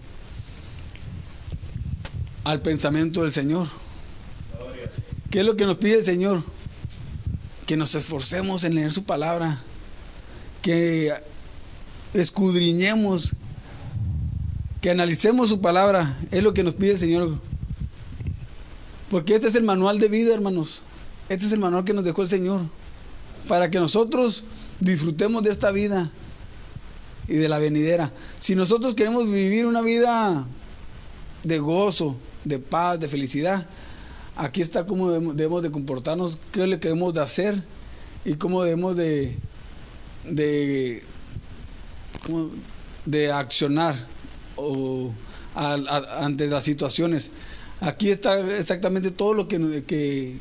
al 2.45 2.61
pensamiento 2.61 3.23
del 3.23 3.33
Señor. 3.33 3.69
¿Qué 5.31 5.41
es 5.41 5.47
lo 5.47 5.57
que 5.57 5.67
nos 5.67 5.79
pide 5.79 5.99
el 5.99 6.05
Señor? 6.05 6.45
Que 7.67 7.77
nos 7.77 7.95
esforcemos 7.95 8.65
en 8.65 8.75
leer 8.75 8.93
su 8.93 9.05
palabra, 9.05 9.63
que 10.63 11.13
escudriñemos, 12.13 13.33
que 14.81 14.91
analicemos 14.91 15.49
su 15.49 15.61
palabra. 15.61 16.19
Es 16.31 16.43
lo 16.43 16.55
que 16.55 16.63
nos 16.63 16.75
pide 16.75 16.93
el 16.93 16.99
Señor. 16.99 17.41
Porque 19.11 19.35
este 19.35 19.49
es 19.49 19.55
el 19.55 19.65
manual 19.65 19.99
de 19.99 20.09
vida, 20.09 20.35
hermanos. 20.35 20.83
Este 21.29 21.47
es 21.47 21.53
el 21.53 21.59
manual 21.61 21.85
que 21.85 21.93
nos 21.93 22.05
dejó 22.05 22.23
el 22.23 22.29
Señor. 22.29 22.63
Para 23.49 23.71
que 23.71 23.79
nosotros 23.79 24.45
disfrutemos 24.81 25.43
de 25.43 25.51
esta 25.51 25.71
vida 25.71 26.11
y 27.29 27.37
de 27.37 27.49
la 27.49 27.59
venidera. 27.59 28.13
Si 28.41 28.55
nosotros 28.55 28.95
queremos 28.95 29.27
vivir 29.27 29.67
una 29.67 29.81
vida 29.81 30.47
de 31.43 31.59
gozo, 31.59 32.17
de 32.45 32.59
paz, 32.59 33.01
de 33.01 33.09
felicidad. 33.09 33.67
Aquí 34.37 34.61
está 34.61 34.85
cómo 34.87 35.11
debemos, 35.11 35.63
de 35.63 35.71
comportarnos, 35.71 36.39
qué 36.53 36.65
es 36.65 36.69
lo 36.69 36.81
que 36.81 36.89
debemos 36.89 37.15
de 37.15 37.21
hacer 37.21 37.63
y 38.25 38.35
cómo 38.35 38.65
debemos 38.65 38.97
de, 38.97 39.37
de 40.25 41.03
de 43.05 43.31
accionar 43.31 44.07
o 44.57 45.11
ante 45.55 46.47
las 46.49 46.65
situaciones. 46.65 47.31
Aquí 47.81 48.11
está 48.11 48.39
exactamente 48.57 49.11
todo 49.11 49.35
lo 49.35 49.49
que 49.49 50.39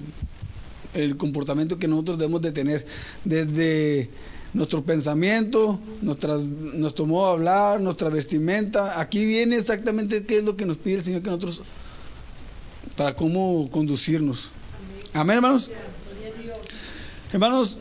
el 0.93 1.17
comportamiento 1.17 1.77
que 1.77 1.87
nosotros 1.87 2.17
debemos 2.17 2.41
de 2.41 2.51
tener, 2.51 2.85
desde 3.23 4.09
nuestro 4.53 4.83
pensamiento, 4.83 5.79
nuestra, 6.01 6.37
nuestro 6.37 7.05
modo 7.05 7.27
de 7.27 7.33
hablar, 7.33 7.81
nuestra 7.81 8.09
vestimenta. 8.09 8.99
Aquí 8.99 9.25
viene 9.25 9.57
exactamente 9.57 10.25
qué 10.25 10.37
es 10.37 10.43
lo 10.43 10.55
que 10.55 10.65
nos 10.65 10.77
pide 10.77 10.95
el 10.95 11.03
Señor 11.03 11.21
que 11.21 11.29
nosotros, 11.29 11.61
para 12.95 13.15
cómo 13.15 13.69
conducirnos. 13.71 14.51
Amén, 15.13 15.37
hermanos. 15.37 15.71
Hermanos, 17.31 17.79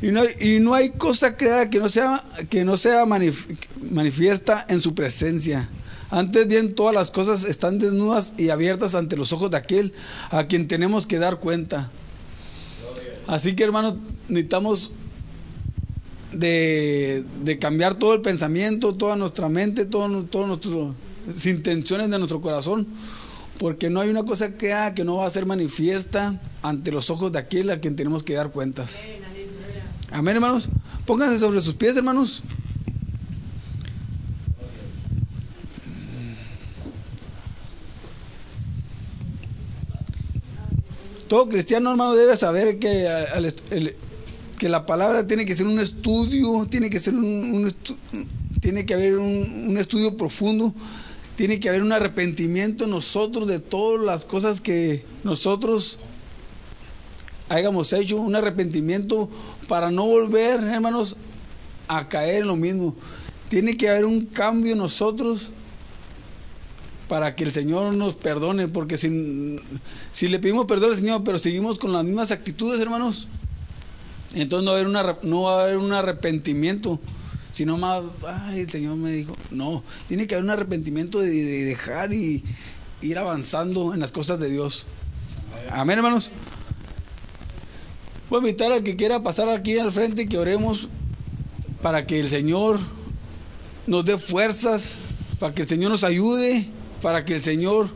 y 0.00 0.10
no, 0.10 0.22
y 0.40 0.58
no 0.58 0.74
hay 0.74 0.92
cosa 0.92 1.36
creada 1.36 1.70
que 1.70 1.78
no 1.78 1.88
sea, 1.88 2.22
que 2.48 2.64
no 2.64 2.76
sea 2.76 3.04
manifiesta 3.06 4.66
en 4.68 4.80
su 4.80 4.94
presencia. 4.94 5.68
Antes 6.12 6.46
bien, 6.46 6.74
todas 6.74 6.94
las 6.94 7.10
cosas 7.10 7.44
están 7.44 7.78
desnudas 7.78 8.34
y 8.36 8.50
abiertas 8.50 8.94
ante 8.94 9.16
los 9.16 9.32
ojos 9.32 9.50
de 9.50 9.56
aquel 9.56 9.94
a 10.28 10.44
quien 10.44 10.68
tenemos 10.68 11.06
que 11.06 11.18
dar 11.18 11.40
cuenta. 11.40 11.90
Así 13.26 13.56
que 13.56 13.64
hermanos, 13.64 13.94
necesitamos 14.28 14.92
de, 16.32 17.58
cambiar 17.58 17.94
todo 17.94 18.12
el 18.12 18.20
pensamiento, 18.20 18.94
toda 18.94 19.16
nuestra 19.16 19.48
mente, 19.48 19.86
todas 19.86 20.28
todo 20.28 20.46
nuestras 20.46 21.46
intenciones 21.46 22.10
de 22.10 22.18
nuestro 22.18 22.42
corazón, 22.42 22.86
porque 23.58 23.88
no 23.88 24.00
hay 24.00 24.10
una 24.10 24.24
cosa 24.24 24.52
que 24.52 24.74
haga 24.74 24.94
que 24.94 25.04
no 25.04 25.16
va 25.16 25.26
a 25.26 25.30
ser 25.30 25.46
manifiesta 25.46 26.38
ante 26.60 26.92
los 26.92 27.08
ojos 27.08 27.32
de 27.32 27.38
aquel 27.38 27.70
a 27.70 27.80
quien 27.80 27.96
tenemos 27.96 28.22
que 28.22 28.34
dar 28.34 28.50
cuentas. 28.50 29.00
Amén, 30.10 30.34
hermanos. 30.34 30.68
Pónganse 31.06 31.38
sobre 31.38 31.62
sus 31.62 31.74
pies, 31.74 31.96
hermanos. 31.96 32.42
Todo 41.32 41.48
cristiano, 41.48 41.92
hermano, 41.92 42.14
debe 42.14 42.36
saber 42.36 42.78
que, 42.78 43.08
que 44.58 44.68
la 44.68 44.84
palabra 44.84 45.26
tiene 45.26 45.46
que 45.46 45.56
ser 45.56 45.64
un 45.64 45.80
estudio, 45.80 46.66
tiene 46.68 46.90
que 46.90 46.98
ser 46.98 47.14
un, 47.14 47.74
tiene 48.60 48.84
que 48.84 48.92
haber 48.92 49.16
un, 49.16 49.78
estudio 49.78 50.14
profundo, 50.14 50.74
tiene 51.34 51.58
que 51.58 51.70
haber 51.70 51.80
un 51.80 51.92
arrepentimiento 51.92 52.84
en 52.84 52.90
nosotros 52.90 53.48
de 53.48 53.60
todas 53.60 54.04
las 54.04 54.26
cosas 54.26 54.60
que 54.60 55.06
nosotros 55.24 55.98
hayamos 57.48 57.94
hecho, 57.94 58.18
un 58.18 58.36
arrepentimiento 58.36 59.30
para 59.68 59.90
no 59.90 60.04
volver, 60.04 60.60
hermanos, 60.62 61.16
a 61.88 62.10
caer 62.10 62.42
en 62.42 62.48
lo 62.48 62.56
mismo. 62.56 62.94
Tiene 63.48 63.78
que 63.78 63.88
haber 63.88 64.04
un 64.04 64.26
cambio 64.26 64.72
en 64.72 64.78
nosotros 64.80 65.50
para 67.08 67.34
que 67.36 67.44
el 67.44 67.52
Señor 67.52 67.92
nos 67.94 68.14
perdone, 68.14 68.68
porque 68.68 68.96
si, 68.96 69.58
si 70.12 70.28
le 70.28 70.38
pedimos 70.38 70.66
perdón 70.66 70.90
al 70.90 70.96
Señor, 70.96 71.24
pero 71.24 71.38
seguimos 71.38 71.78
con 71.78 71.92
las 71.92 72.04
mismas 72.04 72.30
actitudes, 72.30 72.80
hermanos, 72.80 73.28
entonces 74.34 74.64
no 74.64 74.72
va 74.72 74.78
a 74.78 74.80
haber, 74.80 74.88
una, 74.88 75.18
no 75.22 75.42
va 75.42 75.60
a 75.60 75.64
haber 75.64 75.78
un 75.78 75.92
arrepentimiento, 75.92 76.98
sino 77.52 77.76
más, 77.76 78.02
ay, 78.26 78.60
el 78.60 78.70
Señor 78.70 78.96
me 78.96 79.12
dijo, 79.12 79.36
no, 79.50 79.82
tiene 80.08 80.26
que 80.26 80.34
haber 80.34 80.44
un 80.44 80.50
arrepentimiento 80.50 81.20
de, 81.20 81.30
dejar 81.64 82.14
y 82.14 82.42
ir 83.02 83.18
avanzando 83.18 83.92
en 83.92 84.00
las 84.00 84.10
cosas 84.10 84.38
de 84.38 84.50
Dios. 84.50 84.86
Amén, 85.70 85.98
hermanos. 85.98 86.30
Voy 88.30 88.38
a 88.38 88.40
invitar 88.40 88.72
al 88.72 88.82
que 88.82 88.96
quiera 88.96 89.22
pasar 89.22 89.50
aquí 89.50 89.78
al 89.78 89.92
frente 89.92 90.26
que 90.26 90.38
oremos 90.38 90.88
para 91.82 92.06
que 92.06 92.20
el 92.20 92.30
Señor 92.30 92.78
nos 93.86 94.04
dé 94.04 94.16
fuerzas, 94.16 94.96
para 95.38 95.52
que 95.52 95.62
el 95.62 95.68
Señor 95.68 95.90
nos 95.90 96.04
ayude 96.04 96.70
para 97.02 97.24
que 97.24 97.34
el 97.34 97.42
Señor 97.42 97.88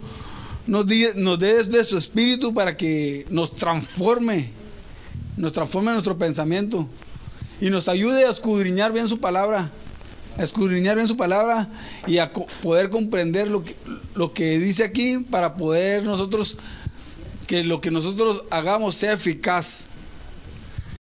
nos, 0.67 0.85
nos 1.15 1.39
dé 1.39 1.63
de 1.65 1.85
su 1.85 1.97
espíritu 1.97 2.53
para 2.53 2.77
que 2.77 3.25
nos 3.31 3.55
transforme, 3.55 4.51
nos 5.37 5.53
transforme 5.53 5.93
nuestro 5.93 6.19
pensamiento 6.19 6.89
y 7.61 7.71
nos 7.71 7.89
ayude 7.89 8.27
a 8.27 8.31
escudriñar 8.31 8.93
bien 8.93 9.09
su 9.09 9.19
palabra, 9.19 9.71
a 10.37 10.43
escudriñar 10.43 10.97
bien 10.97 11.09
su 11.09 11.17
palabra 11.17 11.69
y 12.07 12.19
a 12.19 12.33
poder 12.33 12.91
comprender 12.91 13.49
lo 13.49 13.65
que, 13.65 13.77
lo 14.15 14.33
que 14.33 14.59
dice 14.59 14.85
aquí 14.85 15.19
para 15.19 15.55
poder 15.55 16.03
nosotros, 16.03 16.59
que 17.47 17.65
lo 17.65 17.81
que 17.81 17.91
nosotros 17.91 18.45
hagamos 18.51 18.97
sea 18.97 19.13
eficaz 19.13 19.85